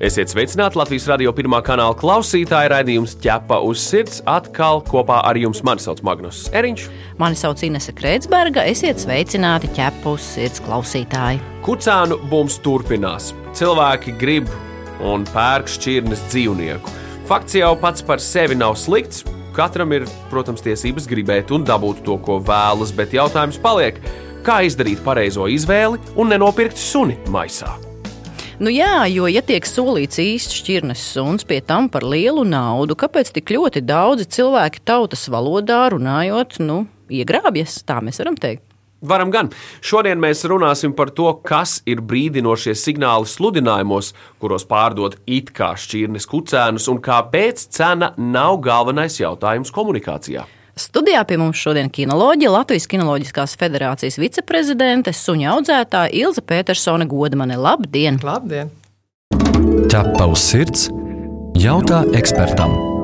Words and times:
Esiet 0.00 0.30
sveicināti 0.32 0.78
Latvijas 0.80 1.04
radio 1.10 1.28
pirmā 1.36 1.58
kanāla 1.60 1.92
klausītāji. 2.00 2.70
Raidījums 2.72 3.18
ķepa 3.20 3.58
uz 3.68 3.82
sirds 3.84 4.22
atkal 4.24 4.78
kopā 4.88 5.18
ar 5.28 5.36
jums. 5.36 5.60
Mani 5.60 5.84
sauc 5.84 5.98
Magnus 6.08 6.46
Eriņš. 6.56 6.86
Mani 7.20 7.36
sauc 7.36 7.60
Inese 7.66 7.92
Kreitsberga. 7.98 8.64
Esiet 8.70 9.02
sveicināti 9.02 9.68
ķepa 9.76 10.14
uz 10.14 10.24
sirds 10.24 10.62
klausītāji. 10.64 11.42
Kucēnu 11.66 12.16
bums 12.32 12.56
turpinās. 12.64 13.34
Cilvēki 13.60 14.16
grib 14.22 14.48
un 15.04 15.28
pērk 15.34 15.68
šķirnes 15.68 16.24
dzīvnieku. 16.30 16.96
Fakts 17.28 17.60
jau 17.60 17.74
pats 17.84 18.00
par 18.00 18.24
sevi 18.24 18.56
nav 18.56 18.80
slikts. 18.80 19.26
Katram 19.52 19.92
ir, 19.92 20.08
protams, 20.32 20.64
tiesības 20.64 21.10
gribēt 21.12 21.52
un 21.52 21.68
dabūt 21.68 22.00
to, 22.08 22.16
ko 22.24 22.40
vēlas, 22.40 22.96
bet 22.96 23.12
jautājums 23.20 23.60
paliek, 23.60 24.00
kā 24.48 24.62
izdarīt 24.64 25.04
pareizo 25.04 25.44
izvēli 25.44 26.00
un 26.16 26.32
nenopirkt 26.32 26.80
suni 26.80 27.20
maisā. 27.28 27.76
Nu 28.60 28.68
jā, 28.68 29.06
jo, 29.08 29.24
ja 29.24 29.40
tiek 29.40 29.64
solīts 29.64 30.20
īsts 30.20 30.58
šķirnes 30.60 31.00
suns 31.14 31.46
pie 31.48 31.62
tam 31.64 31.86
par 31.88 32.04
lielu 32.04 32.42
naudu, 32.44 32.92
kāpēc 32.92 33.30
tik 33.32 33.54
ļoti 33.56 33.80
daudzi 33.88 34.26
cilvēki 34.36 34.82
tautas 34.84 35.22
valodā 35.32 35.86
runājot, 35.94 36.58
nu, 36.60 36.82
iegrābjas, 37.08 37.78
tā 37.88 38.02
mēs 38.04 38.20
varam 38.20 38.36
teikt. 38.36 38.66
Varam 39.00 39.32
gan. 39.32 39.48
Šodien 39.80 40.20
mēs 40.20 40.44
runāsim 40.44 40.92
par 40.92 41.08
to, 41.16 41.30
kas 41.40 41.78
ir 41.88 42.04
brīdinošie 42.04 42.76
signāli 42.76 43.32
sludinājumos, 43.32 44.12
kuros 44.44 44.68
pārdot 44.68 45.16
it 45.24 45.54
kā 45.56 45.72
šķirnes 45.80 46.28
kucēnus, 46.28 46.92
un 46.92 47.00
kāpēc 47.00 47.64
cena 47.72 48.12
nav 48.20 48.60
galvenais 48.60 49.16
jautājums 49.22 49.72
komunikācijā. 49.72 50.44
Studijā 50.78 51.22
pie 51.28 51.38
mums 51.40 51.60
šodien 51.60 51.90
kinoloģija, 51.92 52.52
Latvijas 52.54 52.86
Kinoloģiskās 52.90 53.56
federācijas 53.60 54.20
viceprezidente, 54.20 55.14
suņa 55.16 55.56
audzētāja 55.56 56.14
Ilza 56.22 56.44
Petersone 56.46 57.08
Godmane. 57.10 57.58
Labdien! 57.60 58.20
Labdien! 58.24 58.72
Ķepa 59.90 60.30
uz 60.30 60.46
sirds 60.52 60.88
jautā 61.58 62.04
ekspertam! 62.16 62.99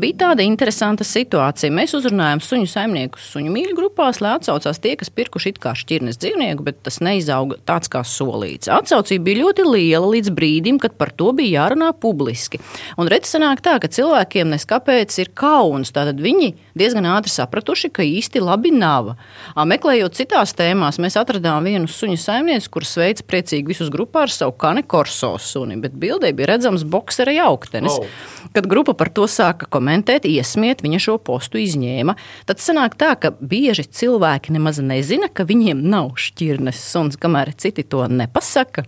Bija 0.00 0.16
tāda 0.16 0.44
interesanta 0.46 1.04
situācija. 1.04 1.68
Mēs 1.76 1.92
uzrunājām 1.98 2.40
suņu 2.40 2.68
saimniekus 2.72 3.26
suņu 3.34 3.50
mīļu 3.52 3.74
grupās, 3.76 4.22
lai 4.24 4.30
atsaucās 4.38 4.78
tie, 4.80 4.94
kas 4.96 5.10
pirkuši 5.12 5.50
it 5.52 5.58
kā 5.60 5.74
šķirnes 5.76 6.16
dzīvnieku, 6.22 6.64
bet 6.64 6.78
tas 6.86 7.02
neizauga 7.04 7.58
tāds 7.68 7.90
kā 7.92 8.00
solīts. 8.06 8.70
Atsaucība 8.72 9.26
bija 9.26 9.40
ļoti 9.42 9.66
liela 9.66 10.08
līdz 10.14 10.30
brīdim, 10.32 10.78
kad 10.80 10.94
par 10.96 11.12
to 11.12 11.34
bija 11.36 11.66
jārunā 11.66 11.90
publiski. 12.00 12.62
Un 12.96 13.10
redz, 13.12 13.28
sanāk 13.28 13.60
tā, 13.66 13.74
ka 13.82 13.90
cilvēkiem 13.92 14.48
neskapēc 14.54 15.18
ir 15.20 15.32
kauns. 15.36 15.92
Tātad 15.92 16.22
viņi 16.24 16.54
diezgan 16.80 17.10
ātri 17.10 17.34
sapratuši, 17.34 17.92
ka 17.92 18.06
īsti 18.06 18.40
labi 18.40 18.72
nav. 18.72 19.12
Meklējot 19.52 20.16
citās 20.16 20.56
tēmās, 20.56 20.96
mēs 21.02 21.18
atradām 21.20 21.68
vienu 21.68 21.90
suņu 21.90 22.16
saimnieci, 22.24 22.72
kurš 22.72 22.94
sveica 22.94 23.28
priecīgi 23.28 23.74
visus 23.74 23.92
grupā 23.92 24.24
ar 24.24 24.32
savu 24.32 24.56
kane 24.56 24.86
korso 24.88 25.34
suni, 25.36 25.76
bet 25.82 25.92
bildē 26.00 26.32
bija 26.32 26.54
redzams 26.54 26.88
boksera 26.88 27.36
jauktenis. 27.36 28.00
Oh. 28.00 28.48
Kad 28.56 28.64
grupa 28.70 28.96
par 28.96 29.12
to 29.12 29.28
sāka 29.28 29.68
komentēt, 29.68 29.89
komentēt, 29.90 30.24
iesmiet, 30.24 30.82
viņa 30.82 30.98
šo 31.02 31.18
postu 31.18 31.58
izņēma. 31.58 32.14
Tad 32.46 32.60
sanāk 32.62 32.96
tā, 32.96 33.16
ka 33.18 33.32
bieži 33.40 33.84
cilvēki 33.84 34.52
nemaz 34.54 34.78
nezina, 34.78 35.28
ka 35.28 35.44
viņiem 35.44 35.82
nav 35.82 36.14
šķirnes 36.16 36.78
suns, 36.78 37.16
kamēr 37.18 37.52
citi 37.58 37.82
to 37.82 38.06
nepasaka. 38.06 38.84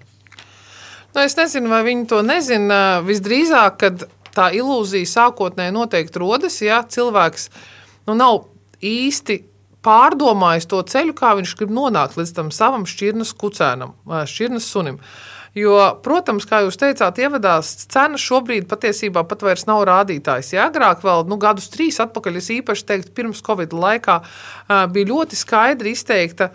Nu, 1.15 1.21
es 1.21 1.37
nezinu, 1.37 1.69
vai 1.69 1.83
viņi 1.85 2.07
to 2.09 2.23
nezina. 2.23 3.03
Visdrīzāk, 3.03 3.79
kad 3.83 4.07
tā 4.33 4.53
ilūzija 4.55 5.07
sākotnēji 5.07 5.75
noteikti 5.75 6.23
rodas, 6.23 6.63
ja 6.63 6.83
cilvēks 6.87 7.51
nu, 8.07 8.15
nav 8.15 8.47
īsti 8.81 9.43
pārdomājis 9.83 10.71
to 10.71 10.81
ceļu, 10.87 11.13
kā 11.19 11.35
viņš 11.35 11.59
grib 11.59 11.75
nonākt 11.75 12.17
līdz 12.17 12.33
tam 12.37 12.55
savam 12.55 12.87
šķirnes 12.87 13.35
kucēnam, 13.35 13.97
šķirnes 14.07 14.71
sunim. 14.71 15.03
Uh, 15.03 15.32
Jo, 15.53 15.77
protams, 16.01 16.47
kā 16.49 16.63
jūs 16.65 16.79
teicāt, 16.81 17.19
ievadās 17.21 17.75
cena 17.93 18.17
šobrīd 18.17 18.71
patiesībā 18.71 19.27
pat 19.29 19.43
vairs 19.45 19.67
nav 19.69 19.83
rādītājs. 19.85 20.55
Ja 20.55 20.71
agrāk, 20.71 21.03
vēl 21.05 21.27
nu, 21.29 21.37
gadus 21.41 21.69
trīs 21.73 22.01
atpakaļ, 22.01 22.39
es 22.41 22.49
īpaši 22.55 22.87
teiktu, 22.89 23.13
pirms 23.19 23.43
Covid 23.45 23.75
laikā 23.77 24.23
bija 24.95 25.11
ļoti 25.11 25.37
skaidri 25.37 25.93
izteikta 25.93 26.55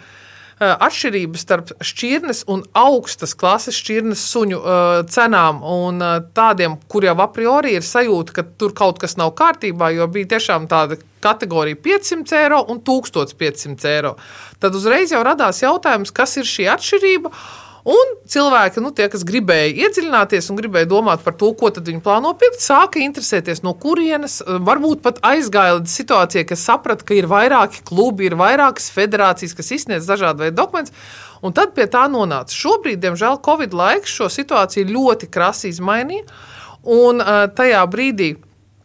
atšķirības 0.57 1.43
starp 1.45 1.71
šķirnes 1.85 2.39
un 2.49 2.63
augstas 2.73 3.35
klases 3.37 3.77
šķirnes 3.77 4.23
suņu 4.31 4.57
uh, 4.57 4.85
cenām 5.05 5.59
un 5.61 6.01
uh, 6.01 6.15
tādiem, 6.33 6.79
kuriem 6.89 7.21
a 7.21 7.27
priori 7.29 7.75
ir 7.77 7.85
sajūta, 7.85 8.33
ka 8.33 8.45
tur 8.57 8.73
kaut 8.73 8.97
kas 9.03 9.13
nav 9.21 9.35
kārtībā, 9.37 9.91
jo 9.93 10.09
bija 10.09 10.31
tiešām 10.33 10.65
tāda 10.71 10.97
kategorija 11.21 11.77
500 11.85 12.41
eiro 12.41 12.63
un 12.73 12.81
1500 12.81 13.93
eiro. 13.93 14.15
Tad 14.57 14.73
uzreiz 14.73 15.13
jau 15.13 15.21
radās 15.21 15.61
jautājums, 15.61 16.09
kas 16.09 16.39
ir 16.41 16.49
šī 16.49 16.65
atšķirība. 16.73 17.33
Un 17.87 18.09
cilvēki, 18.27 18.81
nu, 18.83 18.89
tie, 18.91 19.05
kas 19.07 19.21
gribēja 19.23 19.69
iedziļināties 19.85 20.49
un 20.51 20.57
gribēja 20.59 20.89
domāt 20.91 21.21
par 21.23 21.37
to, 21.39 21.53
ko 21.55 21.69
viņi 21.71 22.01
plāno 22.03 22.33
pirkt, 22.35 22.59
sāka 22.59 22.99
interesēties, 22.99 23.61
no 23.63 23.71
kurienes. 23.79 24.41
Varbūt 24.43 24.99
pat 25.05 25.21
aizgāja 25.23 25.77
līdz 25.77 25.93
situācijai, 26.01 26.43
ka 26.49 26.57
saprata, 26.59 27.07
ka 27.07 27.15
ir 27.15 27.29
vairāki 27.31 27.85
klubi, 27.87 28.27
ir 28.27 28.35
vairākas 28.39 28.89
federācijas, 28.91 29.55
kas 29.55 29.71
izsniedz 29.77 30.09
dažādu 30.09 30.43
veidu 30.43 30.59
dokumentus. 30.59 31.15
Un 31.39 31.55
tad 31.55 31.71
pie 31.77 31.85
tā 31.87 32.03
nonāca. 32.11 32.51
Šobrīd, 32.51 32.99
diemžēl, 33.05 33.39
Covid 33.45 33.77
laiks 33.77 34.17
šo 34.19 34.27
situāciju 34.35 34.91
ļoti 34.91 35.31
krasi 35.31 35.71
izmainīja. 35.71 36.27
Un 36.91 37.23
tajā 37.55 37.85
brīdī, 37.87 38.33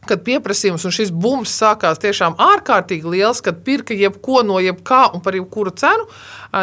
kad 0.09 0.25
pieprasījums 0.27 0.83
un 0.87 0.95
šis 0.95 1.13
bums 1.15 1.53
sākās 1.55 2.01
tiešām 2.03 2.35
ārkārtīgi 2.43 3.07
liels, 3.13 3.43
kad 3.45 3.61
pirka 3.67 3.95
jebko 3.95 4.43
no 4.47 4.59
jebkā 4.63 5.05
un 5.15 5.23
par 5.23 5.37
jebkuru 5.39 5.71
cenu. 5.79 6.09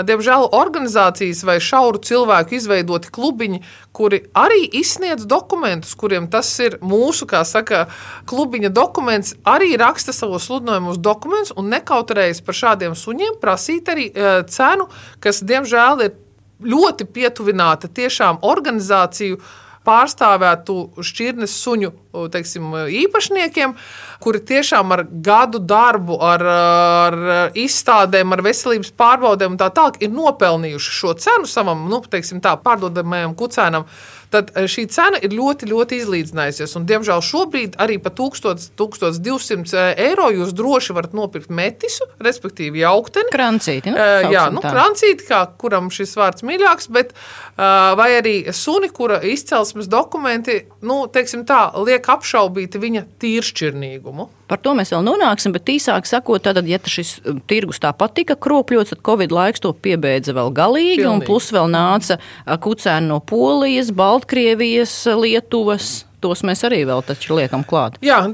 Diemžēl 0.05 0.49
organizācijas 0.57 1.45
vai 1.47 1.55
šauru 1.63 2.01
cilvēku 2.03 2.57
izveidoti 2.57 3.11
klubiņi, 3.15 3.61
kuri 3.95 4.21
arī 4.37 4.65
izsniedz 4.81 5.23
dokumentus, 5.29 5.95
kuriem 5.99 6.27
tas 6.31 6.51
ir 6.59 6.77
mūsu, 6.83 7.29
kā 7.31 7.45
saka, 7.47 7.85
klubiņa 8.29 8.73
dokuments, 8.75 9.37
arī 9.47 9.71
raksta 9.79 10.15
savos 10.15 10.49
sludinājumus 10.49 10.99
dokumentus 10.99 11.55
un 11.55 11.71
nekautrējas 11.71 12.43
par 12.43 12.59
šādiem 12.59 12.97
suņiem 12.99 13.39
prasīt 13.39 13.93
arī 13.93 14.09
cenu, 14.51 14.89
kas 15.23 15.41
diemžēl 15.47 16.05
ir 16.09 16.17
ļoti 16.59 17.07
pietuvināta 17.07 17.87
tiešām 17.87 18.43
organizāciju 18.43 19.39
pārstāvētu 19.87 20.75
šķirnes 21.05 21.55
suņu 21.63 21.91
teiksim, 22.33 22.73
īpašniekiem, 23.03 23.75
kuri 24.19 24.41
tiešām 24.43 24.91
ar 24.95 25.05
gadu 25.25 25.61
darbu, 25.63 26.19
ar, 26.19 26.43
ar 26.43 27.17
izstādēm, 27.57 28.35
ar 28.35 28.43
veselības 28.43 28.91
pārbaudēm 28.99 29.55
un 29.55 29.59
tā 29.61 29.69
tālāk 29.75 30.01
ir 30.03 30.11
nopelnījuši 30.13 30.95
šo 31.01 31.15
cenu 31.23 31.49
savam 31.49 31.87
nu, 31.91 32.01
teiksim, 32.03 32.41
tā, 32.43 32.57
pārdodamajam 32.63 33.37
kucēnam 33.39 33.87
tad 34.33 34.51
eh, 34.55 34.67
šī 34.69 34.85
cena 34.93 35.19
ir 35.21 35.33
ļoti, 35.35 35.69
ļoti 35.69 35.99
izlīdzinājusies. 36.03 36.75
Un, 36.77 36.85
diemžēl 36.89 37.23
šobrīd 37.25 37.77
arī 37.81 37.97
par 38.01 38.13
1000, 38.17 38.69
1200 38.79 39.85
eiro 40.05 40.29
jūs 40.33 40.53
droši 40.57 40.95
varat 40.97 41.15
nopirkt 41.17 41.53
metisu, 41.53 42.07
respektīvi 42.23 42.83
jaukteni. 42.83 43.33
Krancīti. 43.33 43.93
Nu, 43.93 43.97
uh, 43.99 44.29
jā, 44.33 44.45
nu, 44.53 44.63
krancīti, 44.63 45.25
kā 45.29 45.43
kuram 45.61 45.89
šis 45.93 46.15
vārds 46.19 46.45
mīļāks, 46.45 46.89
bet 46.93 47.15
vai 47.59 48.07
arī 48.15 48.33
suni, 48.55 48.87
kura 48.93 49.17
izcelsmes 49.25 49.89
dokumenti, 49.91 50.61
nu, 50.87 51.01
tā, 51.11 51.59
liek 51.83 52.05
apšaubīt 52.13 52.77
viņa 52.79 53.01
tīršķirnīgumu. 53.19 54.08
Par 54.49 54.61
to 54.63 54.73
mēs 54.77 54.91
vēl 54.93 55.03
nonāksim, 55.05 55.53
bet 55.55 55.69
īsāk 55.71 56.07
sakot, 56.09 56.43
tad, 56.45 56.59
ja 56.67 56.79
šis 56.89 57.17
um, 57.23 57.39
tirgus 57.49 57.81
tāpat 57.83 58.15
tika 58.17 58.37
kropļots, 58.39 58.93
tad 58.95 59.03
Covid 59.05 59.33
laiks 59.35 59.63
to 59.63 59.73
piebeidza 59.73 60.35
vēl 60.37 60.51
galīgi, 60.55 61.03
Pilnīgi. 61.03 61.13
un 61.13 61.25
plus 61.27 61.49
vēl 61.55 61.69
nāca 61.73 62.19
kucēni 62.63 63.11
no 63.11 63.19
Polijas, 63.21 63.93
Baltkrievijas, 63.95 64.93
Lietuvas. 65.19 66.05
Tos 66.19 66.43
mēs 66.43 66.65
arī 66.67 66.83
vēl 66.89 67.03
taču 67.07 67.37
liekam 67.37 67.63
klāt. 67.67 67.99
Jā. 68.03 68.25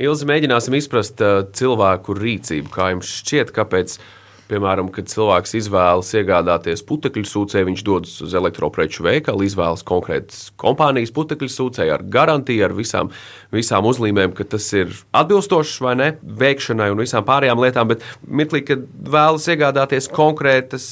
Ilzi 0.00 0.26
mēģināsim 0.26 0.74
izprast 0.74 1.20
uh, 1.22 1.44
cilvēku 1.54 2.16
rīcību, 2.18 2.70
kā 2.74 2.90
jums 2.94 3.10
šķiet, 3.20 3.52
kāpēc 3.54 3.98
Piemēram, 4.44 4.90
kad 4.92 5.08
cilvēks 5.08 5.54
izvēlas 5.56 6.10
iegādāties 6.18 6.82
putekļu 6.84 7.24
sūcēju, 7.30 7.68
viņš 7.70 7.82
dodas 7.86 8.16
uz 8.26 8.34
elektropreču 8.36 9.06
veikalu, 9.06 9.46
izvēlas 9.46 9.84
konkrētas 9.88 10.50
kompānijas 10.60 11.14
putekļu 11.16 11.48
sūcēju 11.48 11.94
ar 11.94 12.04
garantiju, 12.12 12.66
ar 12.66 12.74
visām, 12.76 13.12
visām 13.54 13.88
uzlīmēm, 13.88 14.34
ka 14.36 14.44
tas 14.56 14.66
ir 14.76 14.92
atbilstošs 15.16 15.78
vai 15.86 15.94
ne 15.96 16.10
veikšanai 16.44 16.90
un 16.92 17.00
visām 17.00 17.24
pārējām 17.24 17.64
lietām. 17.64 17.88
Bet 17.94 18.04
mirklī, 18.28 18.60
kad 18.68 18.84
vēlas 19.16 19.48
iegādāties 19.48 20.10
konkrētas 20.12 20.90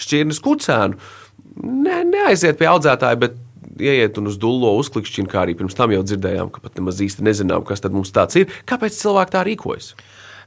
šķirnes 0.00 0.40
kucēnu, 0.46 0.96
ne, 1.60 2.00
neaiziet 2.14 2.56
pie 2.56 2.72
audzētāja, 2.72 3.20
bet 3.26 3.36
ieiet 3.76 4.16
un 4.16 4.30
uz 4.30 4.40
dūlo 4.40 4.72
uzklikšķina, 4.80 5.28
kā 5.28 5.44
arī 5.44 5.56
pirms 5.58 5.76
tam 5.76 5.92
jau 5.92 6.00
dzirdējām, 6.06 6.48
ka 6.52 6.64
pat 6.64 6.80
nemaz 6.80 7.04
īsti 7.04 7.28
nezinām, 7.28 7.64
kas 7.68 7.84
tad 7.84 7.92
mums 7.96 8.14
tāds 8.14 8.40
ir. 8.40 8.52
Kāpēc 8.68 8.96
cilvēki 8.96 9.36
tā 9.36 9.44
rīkojas? 9.44 9.92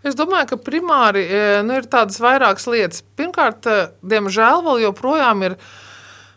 Es 0.06 0.16
domāju, 0.16 0.54
ka 0.54 0.58
primāri 0.64 1.26
nu, 1.68 1.76
ir 1.76 1.88
tādas 1.92 2.22
vairākas 2.24 2.70
lietas. 2.72 3.04
Pirmkārt, 3.20 3.68
diemžēl 4.00 4.64
vēl 4.64 4.86
joprojām 4.86 5.44
ir 5.50 5.58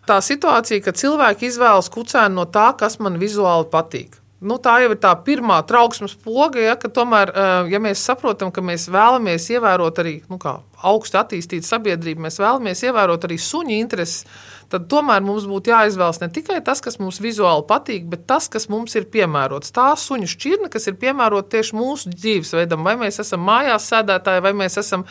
tā 0.08 0.18
situācija, 0.24 0.82
ka 0.82 0.94
cilvēki 0.98 1.46
izvēlas 1.46 1.92
kucēnu 1.94 2.40
no 2.40 2.46
tā, 2.50 2.72
kas 2.78 2.98
man 2.98 3.20
vizuāli 3.22 3.68
patīk. 3.70 4.18
Nu, 4.42 4.56
tā 4.58 4.80
jau 4.82 4.90
ir 4.90 4.98
tā 4.98 5.12
pirmā 5.22 5.60
trauksmes 5.62 6.16
poga, 6.18 6.58
ja, 6.58 6.74
ka 6.74 6.90
tomēr, 6.90 7.30
ja 7.70 7.78
mēs 7.78 8.02
saprotam, 8.02 8.50
ka 8.50 8.64
mēs 8.66 8.88
vēlamies 8.90 9.46
ievērot 9.54 10.00
arī 10.02 10.16
nu, 10.26 10.40
augstu 10.88 11.20
attīstītu 11.20 11.68
sabiedrību, 11.68 12.26
mēs 12.26 12.40
vēlamies 12.42 12.82
ievērot 12.88 13.28
arī 13.28 13.38
suņu 13.40 13.78
intereses 13.78 14.26
tad 14.72 14.88
tomēr 14.90 15.22
mums 15.24 15.44
būtu 15.48 15.72
jāizvēlas 15.72 16.20
ne 16.22 16.28
tikai 16.32 16.58
tas, 16.64 16.80
kas 16.84 16.98
mums 17.02 17.20
vizuāli 17.22 17.64
patīk, 17.68 18.06
bet 18.12 18.24
tas, 18.30 18.48
kas 18.52 18.68
mums 18.72 18.96
ir 18.98 19.08
piemērots. 19.12 19.72
Tā 19.74 19.90
suņu 20.00 20.28
šķirne, 20.32 20.70
kas 20.72 20.88
ir 20.88 20.98
piemērota 21.02 21.56
tieši 21.56 21.76
mūsu 21.76 22.12
dzīvesveidam, 22.14 22.84
vai 22.86 22.96
mēs 23.04 23.20
esam 23.22 23.44
mājās 23.48 23.88
sēdētāji, 23.92 24.44
vai 24.46 24.54
mēs 24.62 24.78
esam 24.80 25.04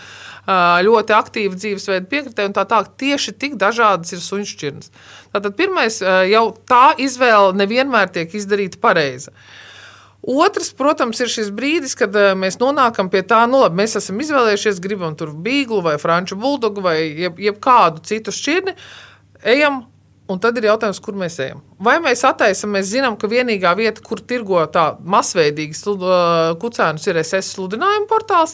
ļoti 0.87 1.17
aktīvi 1.17 1.59
dzīvesveidu 1.61 2.09
piekritēji 2.11 2.51
un 2.51 2.57
tā 2.57 2.65
tālāk. 2.69 2.93
Tieši 3.01 3.35
tik 3.41 3.57
dažādas 3.61 4.15
ir 4.15 4.23
suņu 4.25 4.49
šķirnes. 4.53 4.93
Tātad 5.35 5.57
pirmais 5.59 6.01
jau 6.31 6.45
tā 6.69 6.85
izvēle 7.01 7.53
nevienmēr 7.61 8.13
tiek 8.17 8.33
izdarīta 8.41 8.81
pareizi. 8.81 9.33
Otrs, 10.21 10.69
protams, 10.77 11.17
ir 11.23 11.31
šis 11.33 11.49
brīdis, 11.49 11.95
kad 11.97 12.13
mēs 12.37 12.59
nonākam 12.61 13.09
pie 13.09 13.23
tā, 13.25 13.39
nu, 13.49 13.63
labi, 13.63 13.79
mēs 13.79 13.97
esam 13.97 14.19
izvēlējušies, 14.21 14.81
gribam 14.83 15.15
tur 15.17 15.31
bīglu 15.33 15.81
vai 15.81 15.95
franču 16.01 16.37
buldogu 16.37 16.83
vai 16.85 16.97
jeb, 17.23 17.39
jebkādu 17.41 18.03
citu 18.05 18.33
šķirni. 18.35 18.75
Ejam. 19.55 19.87
Un 20.31 20.39
tad 20.39 20.55
ir 20.55 20.69
jautājums, 20.69 21.01
kur 21.03 21.17
mēs 21.17 21.39
ejam. 21.43 21.59
Vai 21.81 21.97
mēs 21.99 22.21
attaisam, 22.23 22.69
mēs 22.71 22.85
zinām, 22.93 23.17
ka 23.19 23.27
vienīgā 23.27 23.73
vieta, 23.75 24.03
kur 24.05 24.21
tirgo 24.23 24.61
tā 24.71 24.93
masveidīgi 25.03 25.75
kucēnus, 26.61 27.07
ir 27.09 27.19
SS 27.19 27.57
sludinājuma 27.57 28.07
portāls, 28.07 28.53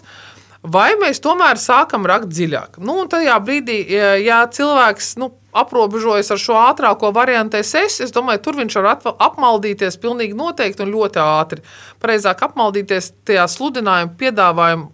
vai 0.73 0.91
mēs 0.99 1.21
tomēr 1.23 1.59
sākam 1.61 2.05
rakt 2.09 2.29
dziļāk. 2.31 2.79
Nu, 2.83 2.99
un 3.03 3.11
tajā 3.11 3.37
brīdī, 3.43 3.79
ja 4.25 4.43
cilvēks 4.51 5.15
nu, 5.21 5.31
aprobežojas 5.57 6.29
ar 6.35 6.41
šo 6.41 6.57
ātrāko 6.59 7.11
variantu 7.15 7.59
SS, 7.61 8.03
es 8.05 8.13
domāju, 8.13 8.43
tur 8.45 8.59
viņš 8.59 8.77
var 8.77 8.91
apmaldīties 9.29 9.99
pilnīgi 10.03 10.37
noteikti 10.37 10.85
un 10.85 10.93
ļoti 10.93 11.23
ātri. 11.23 11.65
Pareizāk 12.03 12.43
apmaldīties 12.49 13.13
tajā 13.27 13.47
sludinājuma 13.49 14.13
piedāvājuma 14.19 14.91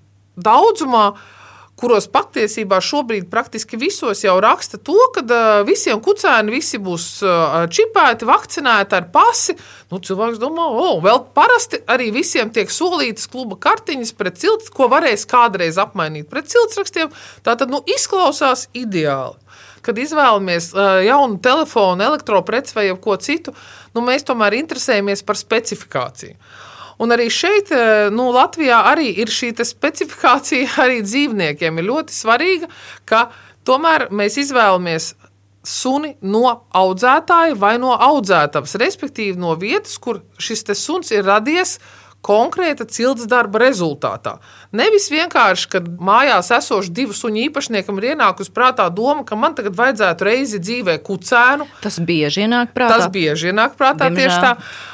daudzumā, 0.47 1.07
uh, 1.11 1.42
kuros 1.83 2.05
patiesībā 2.07 2.77
šobrīd 2.79 3.25
praktiski 3.31 3.75
visos 3.79 4.21
jau 4.23 4.37
raksta 4.43 4.79
to, 4.79 4.95
ka 5.15 5.23
visiem 5.67 5.99
kucēni 6.03 6.53
visi 6.53 6.79
būs 6.79 7.07
čipēti, 7.75 8.27
vakcinēti 8.29 8.95
ar 8.99 9.09
pasi. 9.11 9.57
Nu, 9.91 9.99
cilvēks 9.99 10.39
domā, 10.39 10.69
o, 10.71 10.95
vēl 11.03 11.19
parasti 11.35 11.81
arī 11.91 12.07
visiem 12.15 12.53
tiek 12.55 12.71
solītas 12.71 13.27
kluba 13.31 13.59
kartiņas 13.59 14.15
pret 14.15 14.39
cilts, 14.39 14.71
ko 14.73 14.87
varēs 14.93 15.27
kādreiz 15.29 15.79
apmainīt 15.81 16.31
pret 16.31 16.47
ciltsrakstiem. 16.53 17.11
Tā 17.43 17.57
tad 17.59 17.73
nu, 17.73 17.83
izklausās 17.83 18.69
ideāli. 18.71 19.35
Kad 19.83 19.99
izvēlamies 19.99 20.71
jaunu 21.03 21.41
telefonu, 21.43 22.05
elektropreci 22.07 22.77
vai 22.77 22.87
ko 22.95 23.19
citu, 23.19 23.51
nu, 23.91 24.05
mēs 24.07 24.23
tomēr 24.23 24.55
interesējamies 24.61 25.25
par 25.27 25.35
specifikāciju. 25.35 26.37
Un 27.01 27.15
arī 27.15 27.29
šeit, 27.33 27.71
eh, 27.71 28.09
nu, 28.13 28.29
Latvijā 28.35 28.83
arī 28.93 29.09
ir 29.23 29.31
šī 29.33 29.53
specifikācija 29.65 30.75
arī 30.85 31.01
dzīvniekiem. 31.05 31.79
Ir 31.79 31.89
ļoti 31.89 32.15
svarīga, 32.15 32.69
ka 33.05 33.29
tomēr 33.65 34.09
mēs 34.11 34.37
izvēlamies 34.43 35.13
suni 35.63 36.17
no 36.21 36.67
audzētāja 36.75 37.55
vai 37.55 37.77
no 37.79 37.95
audzētavas, 37.95 38.75
respektīvi 38.81 39.39
no 39.39 39.55
vietas, 39.55 39.97
kur 39.97 40.21
šis 40.37 40.65
suns 40.75 41.11
ir 41.15 41.23
radies 41.23 41.77
konkrēta 42.23 42.85
cilts 42.87 43.27
darba 43.27 43.59
rezultātā. 43.65 44.37
Nevis 44.75 45.09
vienkārši, 45.11 45.67
kad 45.75 45.89
mājās 45.99 46.53
esošs 46.55 46.91
divu 46.95 47.15
suņu 47.15 47.41
īpašniekam 47.49 47.99
ir 47.99 48.13
ienākusi 48.13 48.53
prātā 48.55 48.87
doma, 48.95 49.25
ka 49.27 49.35
man 49.39 49.57
tagad 49.57 49.75
vajadzētu 49.75 50.27
reizi 50.29 50.61
dzīvē 50.63 50.97
kucēnu. 51.03 51.67
Tas 51.83 51.99
bieži 51.99 52.45
ienāk 52.45 52.71
prātā. 52.75 53.01
Tas 53.01 53.11
bieži 53.13 53.51
ienāk 53.51 53.75
prātā 53.79 54.07
Diemžēl. 54.07 54.21
tieši 54.21 54.39
tā. 54.39 54.53